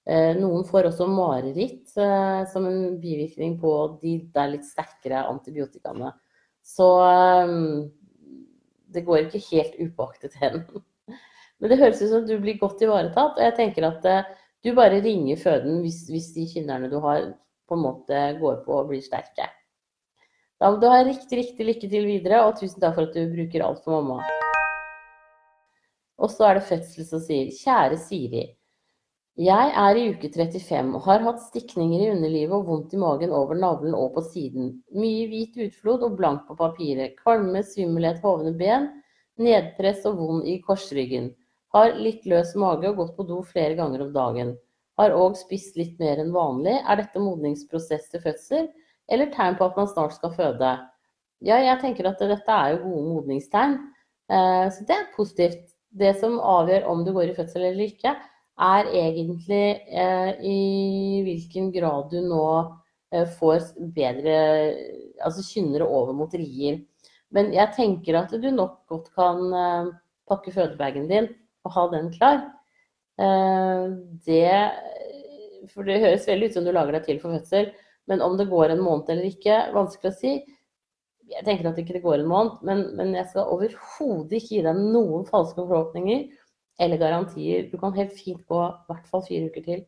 Eh, 0.06 0.32
noen 0.38 0.64
får 0.68 0.92
også 0.92 1.08
mareritt 1.10 1.96
eh, 1.98 2.42
som 2.52 2.68
en 2.70 2.98
bivirkning 3.02 3.58
på 3.62 3.72
de 4.02 4.18
der 4.34 4.52
litt 4.54 4.68
sterkere 4.68 5.26
antibiotikaene. 5.32 6.14
Så 6.66 6.90
eh, 7.10 7.54
det 8.96 9.06
går 9.06 9.26
ikke 9.26 9.44
helt 9.50 9.80
upåaktet 9.82 10.38
hen. 10.42 10.62
Men 11.62 11.72
det 11.72 11.80
høres 11.80 12.02
ut 12.04 12.12
som 12.12 12.26
du 12.28 12.36
blir 12.42 12.60
godt 12.60 12.84
ivaretatt. 12.84 13.38
Og 13.38 13.44
jeg 13.44 13.56
tenker 13.60 13.88
at 13.88 14.08
eh, 14.10 14.32
du 14.66 14.74
bare 14.78 15.02
ringer 15.04 15.40
føden 15.40 15.82
hvis, 15.86 16.04
hvis 16.12 16.32
de 16.36 16.48
kynnerne 16.52 16.90
du 16.92 16.98
har, 17.04 17.30
på 17.70 17.78
en 17.78 17.86
måte 17.86 18.26
går 18.42 18.60
på 18.66 18.80
og 18.80 18.90
blir 18.92 19.04
sterke. 19.06 19.48
Da 20.62 20.72
må 20.72 20.80
du 20.80 20.88
ha 20.88 21.02
riktig, 21.04 21.38
riktig 21.42 21.68
lykke 21.68 21.88
til 21.92 22.06
videre, 22.08 22.44
og 22.46 22.60
tusen 22.60 22.80
takk 22.82 22.96
for 22.98 23.10
at 23.10 23.16
du 23.16 23.34
bruker 23.34 23.64
alt 23.66 23.82
for 23.84 24.00
mamma. 24.00 24.24
Og 26.16 26.32
så 26.32 26.48
er 26.48 26.60
det 26.60 26.70
fødsel 26.70 27.08
som 27.08 27.24
sier 27.24 27.52
Kjære 27.52 27.98
Siri. 28.00 28.46
Jeg 29.36 29.72
er 29.76 29.98
i 30.00 30.06
uke 30.14 30.30
35 30.32 30.94
og 30.96 31.02
har 31.10 31.26
hatt 31.26 31.42
stikninger 31.44 32.06
i 32.06 32.12
underlivet 32.14 32.56
og 32.56 32.70
vondt 32.70 32.94
i 32.96 33.00
magen 33.02 33.34
over 33.36 33.58
navlen 33.60 33.98
og 33.98 34.14
på 34.16 34.24
siden. 34.30 34.78
Mye 34.96 35.26
hvit 35.28 35.58
utflod 35.66 36.06
og 36.08 36.16
blank 36.16 36.46
på 36.48 36.56
papiret. 36.56 37.18
Kvalme, 37.20 37.60
svimmelhet, 37.68 38.22
hovne 38.24 38.56
ben. 38.56 38.88
Nedpress 39.36 40.08
og 40.08 40.22
vond 40.22 40.48
i 40.48 40.62
korsryggen. 40.64 41.34
Har 41.76 41.98
litt 42.00 42.24
løs 42.30 42.56
mage 42.56 42.88
og 42.88 43.02
gått 43.02 43.14
på 43.18 43.28
do 43.28 43.42
flere 43.44 43.76
ganger 43.76 44.06
om 44.08 44.16
dagen. 44.16 44.56
Har 44.96 45.12
òg 45.12 45.36
spist 45.36 45.76
litt 45.76 46.00
mer 46.00 46.22
enn 46.24 46.32
vanlig. 46.32 46.78
Er 46.88 47.02
dette 47.02 47.20
modningsprosess 47.20 48.08
til 48.14 48.24
fødsel? 48.24 48.72
eller 49.12 49.32
tegn 49.34 49.58
på 49.58 49.68
at 49.68 49.78
man 49.80 49.90
snart 49.90 50.16
skal 50.18 50.34
føde. 50.36 50.72
Ja, 51.46 51.60
jeg 51.62 51.82
tenker 51.82 52.10
at 52.10 52.22
dette 52.22 52.52
er 52.52 52.76
jo 52.76 52.84
gode 52.86 53.10
modningstegn, 53.12 53.76
eh, 54.32 54.66
så 54.72 54.88
det 54.88 54.96
er 54.96 55.12
positivt. 55.18 55.72
Det 55.96 56.12
som 56.20 56.42
avgjør 56.44 56.90
om 56.92 57.06
du 57.06 57.14
går 57.16 57.32
i 57.32 57.36
fødsel 57.38 57.70
eller 57.70 57.86
ikke, 57.88 58.16
er 58.66 58.90
egentlig 58.92 59.68
eh, 59.92 60.32
i 60.44 61.22
hvilken 61.24 61.70
grad 61.76 62.10
du 62.12 62.20
nå 62.24 62.48
eh, 63.12 63.28
får 63.40 63.72
bedre 63.96 64.36
Altså 65.24 65.40
kynnere 65.48 65.86
over 65.88 66.12
mot 66.12 66.34
rier. 66.36 66.82
Men 67.32 67.54
jeg 67.56 67.72
tenker 67.78 68.18
at 68.20 68.34
du 68.36 68.50
nok 68.52 68.82
godt 68.92 69.08
kan 69.16 69.94
pakke 70.28 70.52
fødebagen 70.52 71.08
din 71.08 71.30
og 71.66 71.74
ha 71.76 71.88
den 71.94 72.12
klar. 72.14 72.44
Det 74.26 74.52
For 75.72 75.88
det 75.88 76.02
høres 76.04 76.28
veldig 76.30 76.50
ut 76.50 76.58
som 76.58 76.66
du 76.66 76.72
lager 76.76 76.98
deg 76.98 77.08
til 77.08 77.20
for 77.22 77.36
fødsel. 77.36 77.72
Men 78.10 78.22
om 78.22 78.38
det 78.38 78.50
går 78.52 78.74
en 78.74 78.84
måned 78.86 79.10
eller 79.10 79.30
ikke, 79.32 79.56
vanskelig 79.74 80.12
å 80.12 80.18
si. 80.20 80.34
Jeg 81.32 81.46
tenker 81.48 81.70
at 81.70 81.78
det 81.78 81.88
ikke 81.88 82.04
går 82.04 82.22
en 82.22 82.30
måned, 82.30 82.60
men, 82.68 82.84
men 82.98 83.16
jeg 83.18 83.26
skal 83.32 83.50
overhodet 83.50 84.38
ikke 84.38 84.60
gi 84.60 84.66
deg 84.68 84.82
noen 84.94 85.26
falske 85.26 85.58
forhåpninger 85.58 86.28
eller 86.86 87.02
garantier. 87.02 87.66
Du 87.72 87.80
kan 87.82 87.96
helt 87.98 88.14
fint 88.14 88.44
gå 88.46 88.62
i 88.62 88.92
hvert 88.92 89.08
fall 89.10 89.24
fire 89.26 89.50
uker 89.50 89.66
til. 89.66 89.86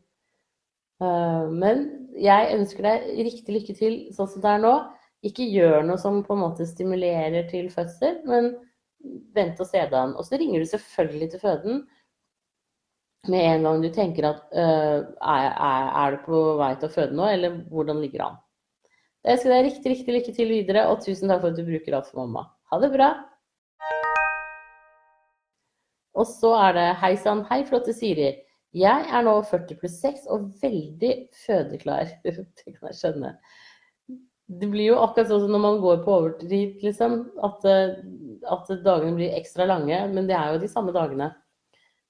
Uh, 0.98 1.46
men 1.54 1.84
jeg 2.18 2.56
ønsker 2.56 2.88
deg 2.88 3.10
riktig 3.28 3.54
lykke 3.54 3.76
til 3.78 3.98
sånn 4.16 4.32
som 4.32 4.42
det 4.42 4.56
er 4.56 4.64
nå. 4.64 4.74
Ikke 5.28 5.46
gjør 5.46 5.86
noe 5.86 6.00
som 6.02 6.24
på 6.26 6.34
en 6.34 6.44
måte 6.46 6.66
stimulerer 6.70 7.46
til 7.52 7.70
fødsel, 7.74 8.22
men 8.30 8.52
vent 9.36 9.62
og 9.62 9.70
se 9.70 9.80
deg 9.80 9.96
an. 10.00 10.16
Og 10.18 10.26
så 10.28 10.40
ringer 10.40 10.64
du 10.64 10.70
selvfølgelig 10.72 11.30
til 11.34 11.44
føden 11.44 11.86
med 13.28 13.44
en 13.44 13.66
gang 13.68 13.82
du 13.84 13.90
tenker 13.92 14.30
at 14.30 14.44
uh, 14.56 15.00
er, 15.04 15.48
er, 15.58 16.16
du 16.16 16.26
på 16.26 16.42
vei 16.60 16.74
til 16.80 16.88
å 16.88 16.94
føde 16.94 17.18
nå, 17.18 17.26
eller 17.28 17.58
hvordan 17.72 18.00
ligger 18.04 18.22
det 18.22 18.28
an? 18.28 18.38
Jeg 19.26 19.36
ønsker 19.36 19.52
deg 19.52 19.66
riktig, 19.66 19.92
riktig 19.92 20.16
lykke 20.16 20.34
til 20.38 20.52
videre, 20.54 20.86
og 20.88 21.02
tusen 21.04 21.28
takk 21.28 21.42
for 21.44 21.52
at 21.52 21.60
du 21.60 21.66
bruker 21.68 21.98
alt 21.98 22.08
for 22.08 22.24
mamma. 22.24 22.46
Ha 22.72 22.80
det 22.84 22.92
bra! 22.94 23.10
Og 26.18 26.26
så 26.30 26.54
er 26.58 26.78
det 26.78 26.86
hei 27.02 27.14
sann, 27.22 27.44
hei 27.50 27.62
flotte 27.68 27.94
Siri. 27.94 28.32
Jeg 28.78 29.06
er 29.14 29.24
nå 29.26 29.34
40 29.50 29.80
pluss 29.82 30.00
6 30.04 30.28
og 30.34 30.48
veldig 30.62 31.14
fødeklar. 31.46 32.10
det 32.24 32.34
kan 32.38 32.90
jeg 32.90 33.00
skjønne. 33.00 33.34
Det 34.48 34.70
blir 34.72 34.94
jo 34.94 35.02
akkurat 35.04 35.28
sånn 35.28 35.44
som 35.44 35.52
når 35.52 35.64
man 35.64 35.82
går 35.84 36.04
på 36.06 36.14
overtid, 36.22 36.78
liksom. 36.84 37.18
At, 37.44 37.66
eh, 37.68 37.98
at 38.48 38.72
dagene 38.86 39.18
blir 39.18 39.36
ekstra 39.36 39.68
lange. 39.68 40.00
Men 40.14 40.30
det 40.30 40.38
er 40.40 40.54
jo 40.54 40.62
de 40.64 40.72
samme 40.72 40.96
dagene. 40.96 41.34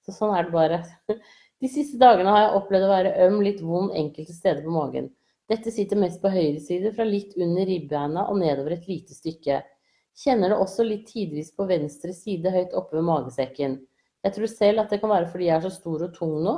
Så 0.05 0.13
sånn 0.15 0.35
er 0.37 0.47
det 0.47 0.55
bare. 0.55 0.83
De 1.57 1.65
siste 1.73 1.97
dagene 1.97 2.29
har 2.29 2.43
jeg 2.43 2.57
opplevd 2.59 2.85
å 2.85 2.89
være 2.91 3.11
øm, 3.25 3.39
litt 3.41 3.63
vond 3.65 3.89
enkelte 3.97 4.35
steder 4.35 4.61
på 4.61 4.75
magen. 4.75 5.07
Dette 5.49 5.71
sitter 5.73 5.97
mest 5.97 6.19
på 6.21 6.29
høyre 6.29 6.59
side, 6.61 6.91
fra 6.93 7.05
litt 7.07 7.31
under 7.39 7.65
ribbeina 7.65 8.27
og 8.29 8.37
nedover 8.37 8.75
et 8.75 8.85
lite 8.85 9.15
stykke. 9.15 9.63
Kjenner 10.21 10.53
det 10.53 10.59
også 10.61 10.85
litt 10.85 11.07
tidvis 11.09 11.49
på 11.57 11.65
venstre 11.69 12.13
side 12.13 12.51
høyt 12.53 12.75
oppe 12.77 12.99
ved 12.99 13.07
magesekken. 13.09 13.79
Jeg 14.25 14.35
tror 14.35 14.51
selv 14.51 14.83
at 14.83 14.93
det 14.93 14.99
kan 15.01 15.13
være 15.13 15.31
fordi 15.31 15.47
jeg 15.47 15.55
er 15.55 15.65
så 15.65 15.73
stor 15.73 16.05
og 16.07 16.13
tung 16.13 16.35
nå. 16.45 16.55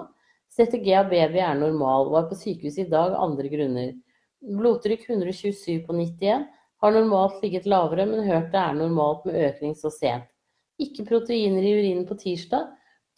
CTG 0.56 0.92
av 1.00 1.12
baby 1.12 1.40
er 1.46 1.60
normal, 1.60 2.10
var 2.12 2.28
på 2.28 2.38
sykehuset 2.40 2.88
i 2.88 2.92
dag 2.92 3.14
av 3.14 3.24
andre 3.30 3.52
grunner. 3.52 3.92
Blodtrykk 4.42 5.10
127 5.10 5.86
på 5.86 5.94
91. 5.94 6.46
Har 6.80 6.92
normalt 6.92 7.42
ligget 7.44 7.66
lavere, 7.68 8.06
men 8.08 8.24
hørt 8.24 8.54
det 8.54 8.60
er 8.60 8.78
normalt 8.78 9.26
med 9.28 9.36
økning 9.36 9.74
så 9.76 9.92
sent. 9.92 10.30
Ikke 10.80 11.04
proteiner 11.04 11.66
i 11.66 11.74
urinen 11.76 12.06
på 12.08 12.16
tirsdag. 12.22 12.70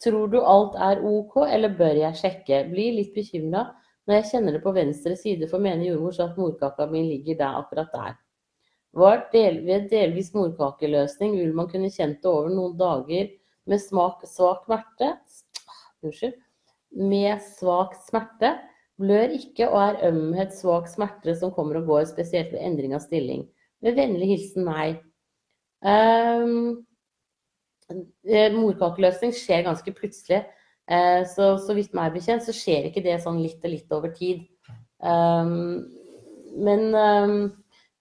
Tror 0.02 0.26
du 0.32 0.40
alt 0.42 0.74
er 0.82 1.04
ok, 1.06 1.36
eller 1.46 1.76
bør 1.78 2.00
jeg 2.00 2.18
sjekke? 2.18 2.64
Blir 2.72 2.96
litt 2.96 3.14
bekymra 3.14 3.68
når 4.08 4.16
jeg 4.16 4.28
kjenner 4.32 4.56
det 4.56 4.62
på 4.64 4.72
venstre 4.74 5.14
side, 5.14 5.46
for 5.46 5.62
mener 5.62 5.86
jordmor 5.86 6.18
at 6.24 6.40
morkaka 6.40 6.88
mi 6.90 7.04
ligger 7.06 7.38
der 7.38 7.60
akkurat 7.60 7.94
der. 7.94 8.18
Del, 9.32 9.60
ved 9.62 9.86
delvis 9.92 10.32
morkakeløsning 10.34 11.38
vil 11.38 11.54
man 11.54 11.70
kunne 11.70 11.92
kjent 11.94 12.18
det 12.18 12.28
over 12.28 12.50
noen 12.50 12.74
dager 12.76 13.30
med 13.70 13.80
smak, 13.80 14.26
svak 14.26 14.66
smerte. 14.66 15.14
Unnskyld. 16.02 16.34
Med 16.98 17.38
svak 17.46 17.94
smerte. 18.10 18.56
Blør 19.00 19.32
ikke 19.34 19.70
og 19.70 19.80
er 19.80 20.02
ømhet, 20.10 20.52
svak 20.56 20.88
smerte 20.90 21.34
som 21.38 21.54
kommer 21.54 21.80
og 21.80 21.88
går, 21.88 22.04
spesielt 22.10 22.52
ved 22.52 22.60
endring 22.64 22.94
av 22.96 23.04
stilling. 23.04 23.46
Med 23.82 23.96
vennlig 23.96 24.28
hilsen 24.34 24.66
meg. 24.66 25.00
Um, 25.82 26.84
Eh, 28.26 28.52
morkakeløsning 28.54 29.34
skjer 29.36 29.64
ganske 29.66 29.94
plutselig. 29.96 30.42
Uh, 30.90 31.22
så, 31.30 31.54
så 31.62 31.76
vidt 31.76 31.92
meg 31.94 32.12
bekjent 32.16 32.42
så 32.42 32.52
skjer 32.54 32.88
ikke 32.88 33.04
det 33.04 33.20
sånn 33.22 33.38
litt 33.40 33.62
og 33.62 33.70
litt 33.70 33.92
over 33.94 34.10
tid. 34.16 34.42
Um, 34.98 35.84
men 36.58 36.88
um, 36.90 37.36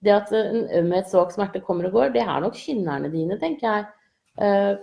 det 0.01 0.15
at 0.15 0.31
en 0.35 0.65
ømhet, 0.81 1.11
svak 1.11 1.29
smerte 1.35 1.61
kommer 1.63 1.87
og 1.87 1.97
går, 1.97 2.15
det 2.15 2.23
er 2.25 2.41
nok 2.41 2.57
kynnerne 2.57 3.11
dine, 3.13 3.37
tenker 3.41 3.67
jeg. 3.67 3.85
Uh, 4.41 4.73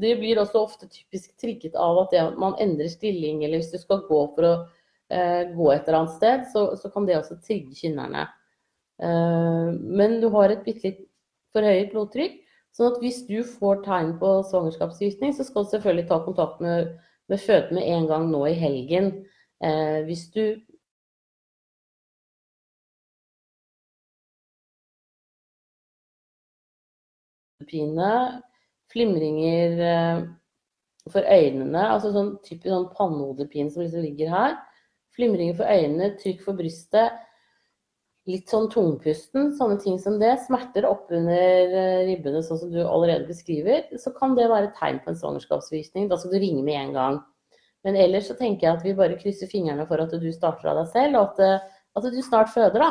det 0.00 0.16
blir 0.18 0.40
også 0.42 0.64
ofte 0.66 0.90
typisk 0.90 1.32
trigget 1.40 1.78
av 1.78 2.02
at 2.02 2.14
man 2.40 2.58
endrer 2.62 2.90
stilling, 2.90 3.44
eller 3.44 3.62
hvis 3.62 3.72
du 3.72 3.78
skal 3.80 4.02
gå 4.08 4.20
for 4.34 4.46
å 4.46 4.52
gå 5.10 5.70
et 5.72 5.88
eller 5.88 5.98
annet 6.02 6.16
sted, 6.16 6.44
så, 6.52 6.66
så 6.78 6.90
kan 6.94 7.08
det 7.08 7.16
også 7.18 7.40
trigge 7.42 7.74
kynnerne. 7.74 8.28
Uh, 9.00 9.72
men 9.80 10.18
du 10.22 10.28
har 10.34 10.52
et 10.52 10.62
bitte 10.62 10.86
litt 10.86 11.00
forhøyet 11.56 11.90
blodtrykk, 11.90 12.36
Sånn 12.76 12.92
at 12.92 13.00
hvis 13.02 13.22
du 13.26 13.40
får 13.58 13.82
tegn 13.86 14.12
på 14.20 14.28
svangerskapsgiftning, 14.46 15.34
så 15.34 15.46
skal 15.46 15.66
du 15.66 15.72
selvfølgelig 15.72 16.06
ta 16.10 16.20
kontakt 16.24 16.60
med, 16.62 16.92
med 17.30 17.42
føden 17.42 17.78
med 17.78 17.88
en 17.96 18.06
gang 18.10 18.28
nå 18.30 18.44
i 18.46 18.58
helgen. 18.58 19.14
Eh, 19.64 20.02
hvis 20.06 20.28
du 20.34 20.44
Pine, 27.68 28.12
flimringer 28.90 29.82
eh, 29.84 30.22
for 31.12 31.26
øynene, 31.26 31.82
altså 31.92 32.10
sånn 32.14 32.32
typisk 32.46 32.70
sånn 32.72 32.88
pannehodepine 32.96 33.70
som 33.70 33.84
liksom 33.84 34.06
ligger 34.06 34.32
her. 34.32 34.56
Flimringer 35.20 35.60
for 35.60 35.68
øynene, 35.68 36.14
trykk 36.16 36.46
for 36.46 36.56
brystet 36.56 37.20
litt 38.28 38.50
sånn 38.52 38.68
tungpusten, 38.72 39.50
sånne 39.56 39.78
ting 39.80 39.96
som 40.00 40.18
det, 40.20 40.34
smerter 40.44 40.86
oppunder 40.88 41.72
eh, 41.72 42.02
ribbene 42.10 42.42
sånn 42.44 42.60
som 42.60 42.72
du 42.72 42.80
allerede 42.82 43.28
beskriver, 43.28 43.86
så 44.00 44.12
kan 44.16 44.36
det 44.36 44.50
være 44.50 44.70
et 44.70 44.78
tegn 44.78 45.00
på 45.04 45.12
en 45.12 45.18
svangerskapsvisning. 45.18 46.08
Da 46.10 46.18
skal 46.20 46.34
du 46.34 46.40
ringe 46.42 46.64
med 46.66 46.78
en 46.78 46.96
gang. 46.96 47.20
Men 47.86 47.96
ellers 47.96 48.28
så 48.28 48.36
tenker 48.36 48.66
jeg 48.66 48.76
at 48.76 48.84
vi 48.84 48.96
bare 48.98 49.16
krysser 49.20 49.48
fingrene 49.50 49.86
for 49.88 50.02
at 50.02 50.12
du 50.12 50.28
starter 50.34 50.72
av 50.72 50.82
deg 50.82 50.90
selv, 50.92 51.16
og 51.16 51.30
at, 51.30 51.40
eh, 51.46 51.78
at 51.96 52.10
du 52.12 52.20
snart 52.22 52.52
føder, 52.52 52.84
da. 52.84 52.90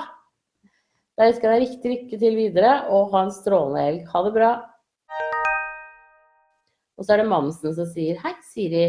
Da 1.20 1.30
ønsker 1.30 1.46
jeg 1.46 1.54
deg 1.54 1.68
riktig 1.68 1.94
lykke 1.94 2.20
til 2.24 2.40
videre, 2.40 2.74
og 2.96 3.14
ha 3.14 3.26
en 3.28 3.36
strålende 3.36 3.86
helg. 3.86 4.10
Ha 4.10 4.26
det 4.26 4.34
bra. 4.36 4.52
Og 7.00 7.06
så 7.06 7.14
er 7.14 7.22
det 7.22 7.30
Mamsen 7.32 7.76
som 7.76 7.88
sier 7.88 8.18
Hei, 8.24 8.34
Siri. 8.50 8.86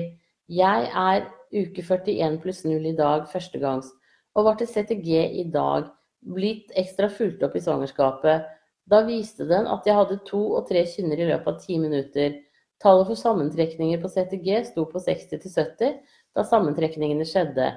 Jeg 0.50 0.88
er 0.98 1.28
uke 1.54 1.82
41 1.86 2.40
pluss 2.42 2.64
0 2.66 2.86
i 2.90 2.96
dag, 2.98 3.28
førstegangs, 3.30 3.92
og 4.34 4.48
var 4.48 4.56
til 4.58 4.66
CTG 4.66 5.10
i 5.38 5.44
dag 5.52 5.86
blitt 6.26 6.72
ekstra 6.78 7.06
fulgt 7.12 7.44
opp 7.46 7.54
i 7.54 7.62
svangerskapet. 7.62 8.48
Da 8.90 9.02
viste 9.06 9.46
den 9.46 9.68
at 9.70 9.86
jeg 9.86 9.94
hadde 9.94 10.18
to 10.26 10.40
og 10.58 10.66
tre 10.66 10.82
kynner 10.90 11.22
i 11.22 11.28
løpet 11.28 11.52
av 11.52 11.60
ti 11.62 11.78
minutter. 11.78 12.34
Tallet 12.82 13.06
for 13.12 13.20
sammentrekninger 13.20 14.02
på 14.02 14.10
CTG 14.10 14.50
sto 14.72 14.88
på 14.90 15.02
60 15.04 15.46
70 15.46 15.94
da 16.34 16.46
sammentrekningene 16.46 17.28
skjedde. 17.28 17.70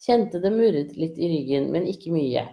Kjente 0.00 0.38
det 0.38 0.54
murret 0.54 0.94
litt 1.00 1.18
i 1.18 1.34
ryggen, 1.34 1.68
men 1.74 1.90
ikke 1.90 2.14
mye. 2.14 2.46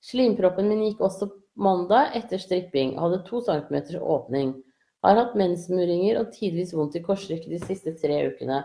Slimproppen 0.00 0.72
min 0.72 0.86
gikk 0.88 1.04
også 1.04 1.28
mandag 1.60 2.16
etter 2.16 2.40
stripping, 2.40 2.96
hadde 2.96 3.20
to 3.28 3.44
centimeters 3.44 4.00
åpning. 4.00 4.56
Har 5.04 5.20
hatt 5.20 5.36
mensmuringer 5.36 6.22
og 6.22 6.32
tidvis 6.32 6.72
vondt 6.76 6.96
i 6.96 7.04
korsryggen 7.04 7.52
de 7.52 7.60
siste 7.68 7.92
tre 8.00 8.24
ukene. 8.32 8.64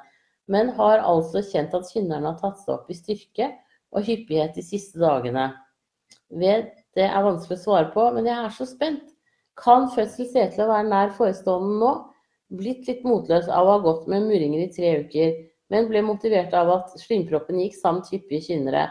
Men 0.51 0.69
har 0.77 1.01
altså 1.01 1.41
kjent 1.45 1.73
at 1.73 1.89
kynnerne 1.89 2.31
har 2.31 2.39
tatt 2.41 2.59
seg 2.61 2.75
opp 2.75 2.89
i 2.91 2.97
styrke 2.97 3.49
og 3.95 4.05
hyppighet 4.05 4.57
de 4.57 4.63
siste 4.65 5.01
dagene. 5.01 5.49
Ved 6.29 6.69
det 6.95 7.07
er 7.07 7.25
vanskelig 7.25 7.57
å 7.59 7.63
svare 7.63 7.89
på, 7.93 8.05
men 8.15 8.27
jeg 8.29 8.37
er 8.37 8.53
så 8.53 8.67
spent. 8.69 9.09
Kan 9.59 9.89
fødsel 9.93 10.27
se 10.29 10.43
til 10.51 10.65
å 10.65 10.69
være 10.71 10.89
nær 10.89 11.15
forestående 11.15 11.79
nå? 11.81 11.91
Blitt 12.55 12.87
litt 12.89 13.05
motløs 13.07 13.47
av 13.49 13.67
å 13.67 13.77
ha 13.77 13.83
gått 13.83 14.05
med 14.11 14.27
muringer 14.27 14.65
i 14.65 14.71
tre 14.71 14.91
uker, 15.05 15.33
men 15.73 15.87
ble 15.89 16.03
motivert 16.05 16.53
av 16.53 16.69
at 16.73 16.93
slimproppen 17.01 17.57
gikk 17.63 17.77
samt 17.79 18.11
hyppige 18.13 18.51
kynnere. 18.51 18.89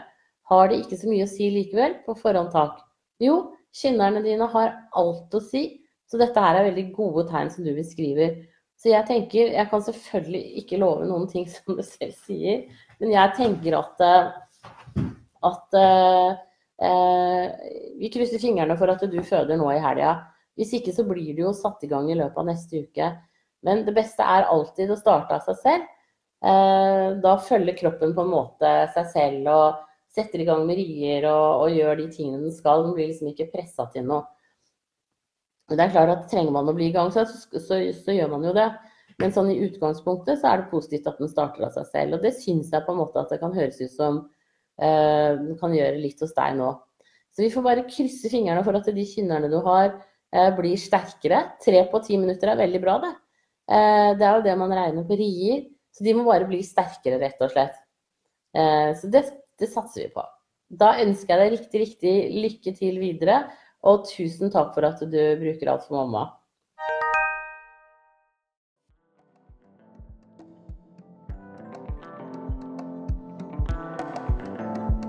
Har 0.49 0.69
det 0.69 0.81
ikke 0.83 0.99
så 1.01 1.09
mye 1.09 1.25
å 1.25 1.31
si 1.31 1.47
likevel? 1.53 1.95
På 2.05 2.17
forhånd 2.19 2.51
takk. 2.53 2.81
Jo, 3.23 3.37
kynnerne 3.73 4.21
dine 4.25 4.49
har 4.51 4.73
alt 4.97 5.33
å 5.33 5.41
si, 5.41 5.63
så 6.05 6.19
dette 6.21 6.41
her 6.41 6.59
er 6.59 6.67
veldig 6.69 6.89
gode 6.97 7.25
tegn 7.31 7.49
som 7.53 7.65
du 7.65 7.71
beskriver. 7.77 8.35
Så 8.75 8.91
jeg 8.91 9.07
tenker, 9.07 9.53
jeg 9.55 9.69
kan 9.71 9.83
selvfølgelig 9.83 10.43
ikke 10.61 10.79
love 10.81 11.07
noen 11.07 11.29
ting 11.31 11.47
som 11.53 11.77
du 11.77 11.83
selv 11.85 12.15
sier, 12.25 12.65
men 12.99 13.13
jeg 13.15 13.35
tenker 13.37 13.77
at, 13.79 14.03
eh, 14.05 15.07
at 15.49 15.79
eh, 15.79 17.49
vi 17.99 18.11
krysser 18.13 18.41
fingrene 18.41 18.77
for 18.79 18.91
at 18.91 19.03
du 19.09 19.19
føder 19.23 19.59
nå 19.59 19.71
i 19.73 19.81
helga. 19.83 20.17
Hvis 20.55 20.75
ikke 20.77 20.93
så 20.95 21.03
blir 21.07 21.33
det 21.35 21.43
jo 21.43 21.55
satt 21.55 21.83
i 21.83 21.89
gang 21.91 22.07
i 22.11 22.15
løpet 22.15 22.39
av 22.39 22.47
neste 22.47 22.85
uke. 22.85 23.09
Men 23.65 23.83
det 23.87 23.95
beste 23.95 24.23
er 24.23 24.47
alltid 24.47 24.93
å 24.93 24.99
starte 24.99 25.35
av 25.35 25.43
seg 25.47 25.59
selv. 25.63 25.89
Eh, 26.45 27.07
da 27.23 27.35
følger 27.41 27.77
kroppen 27.79 28.13
på 28.15 28.23
en 28.23 28.31
måte 28.31 28.71
seg 28.93 29.11
selv 29.11 29.51
og 29.51 29.83
setter 30.15 30.43
i 30.43 30.47
gang 30.47 30.63
med 30.67 30.77
rier 30.79 31.25
og, 31.27 31.65
og 31.65 31.75
gjør 31.75 31.99
de 31.99 32.07
tingene 32.13 32.43
den 32.43 32.55
skal. 32.55 32.85
Den 32.85 32.95
blir 32.95 33.09
liksom 33.09 33.31
ikke 33.31 33.49
pressa 33.55 33.87
til 33.91 34.07
noe. 34.07 34.23
Det 35.71 35.81
er 35.81 35.93
klart 35.93 36.11
at 36.13 36.27
Trenger 36.29 36.53
man 36.53 36.69
å 36.69 36.75
bli 36.77 36.91
i 36.91 36.93
gang, 36.93 37.09
så, 37.13 37.25
så, 37.25 37.57
så, 37.59 38.13
gjør 38.13 38.31
man 38.35 38.45
jo 38.45 38.53
det. 38.55 38.67
Men 39.21 39.31
sånn 39.33 39.49
i 39.53 39.61
utgangspunktet 39.65 40.41
så 40.41 40.51
er 40.51 40.61
det 40.61 40.71
positivt 40.73 41.07
at 41.09 41.21
den 41.21 41.31
starter 41.31 41.65
av 41.65 41.73
seg 41.73 41.87
selv. 41.91 42.17
Og 42.17 42.25
det 42.25 42.35
syns 42.37 42.73
jeg 42.73 42.85
på 42.85 42.93
en 42.93 42.99
måte 42.99 43.21
at 43.21 43.31
det 43.31 43.39
kan 43.41 43.55
høres 43.55 43.79
ut 43.81 43.93
som 43.93 44.25
den 44.75 45.53
kan 45.55 45.71
gjøre 45.71 46.01
litt 46.03 46.19
hos 46.19 46.33
deg 46.35 46.57
nå. 46.57 46.73
Så 47.31 47.45
vi 47.45 47.51
får 47.51 47.63
bare 47.63 47.85
krysse 47.87 48.27
fingrene 48.31 48.63
for 48.63 48.75
at 48.75 48.89
de 48.91 49.05
kynnerne 49.07 49.47
du 49.47 49.55
har, 49.63 49.93
eh, 50.35 50.49
blir 50.57 50.75
sterkere. 50.75 51.55
Tre 51.63 51.85
på 51.91 52.03
ti 52.03 52.17
minutter 52.19 52.51
er 52.51 52.59
veldig 52.59 52.81
bra, 52.83 52.97
det. 52.99 53.13
Eh, 53.71 54.11
det 54.19 54.27
er 54.27 54.35
jo 54.35 54.43
det 54.43 54.57
man 54.59 54.75
regner 54.75 55.07
på 55.07 55.17
rier. 55.17 55.65
Så 55.95 56.03
de 56.03 56.13
må 56.13 56.25
bare 56.27 56.47
bli 56.47 56.59
sterkere, 56.59 57.21
rett 57.21 57.39
og 57.39 57.51
slett. 57.51 57.75
Så 58.55 59.09
det, 59.11 59.21
det 59.59 59.67
satser 59.67 60.05
vi 60.05 60.09
på. 60.11 60.23
Da 60.71 60.93
ønsker 60.99 61.35
jeg 61.35 61.39
deg 61.39 61.55
riktig, 61.55 61.79
riktig 61.81 62.13
lykke 62.43 62.73
til 62.75 62.99
videre. 62.99 63.37
Og 63.85 64.07
tusen 64.09 64.49
takk 64.49 64.73
for 64.73 64.87
at 64.87 65.01
du 65.01 65.21
bruker 65.37 65.69
alt 65.69 65.85
for 65.85 66.01
mamma. 66.01 66.25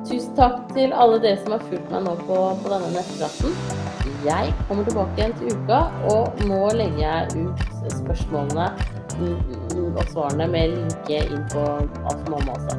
Tusen 0.06 0.36
takk 0.36 0.60
til 0.76 0.92
alle 0.92 1.18
dere 1.24 1.38
som 1.40 1.56
har 1.56 1.64
fulgt 1.70 1.88
meg 1.90 2.04
nå 2.04 2.12
på, 2.28 2.36
på 2.62 2.72
denne 2.72 2.92
nettpraten. 2.94 3.56
Jeg 4.26 4.52
kommer 4.68 4.84
tilbake 4.86 5.16
igjen 5.18 5.34
til 5.38 5.56
uka, 5.56 5.80
og 6.12 6.44
nå 6.46 6.60
legger 6.76 7.00
jeg 7.00 7.46
ut 7.46 7.92
spørsmålene 7.94 8.68
og 9.16 10.02
svarene 10.10 10.48
med 10.52 10.74
linke 10.76 11.22
inn 11.24 11.46
på 11.54 11.64
Alt 11.64 12.20
for 12.26 12.36
mamma 12.36 12.58
også. 12.58 12.76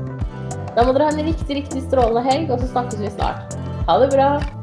Da 0.78 0.86
må 0.86 0.94
dere 0.94 1.10
ha 1.10 1.16
en 1.16 1.26
riktig, 1.26 1.64
riktig 1.64 1.82
strålende 1.88 2.24
helg, 2.28 2.54
og 2.54 2.62
så 2.62 2.70
snakkes 2.76 3.02
vi 3.02 3.16
snart. 3.18 3.58
Ha 3.90 3.98
det 4.04 4.14
bra! 4.14 4.57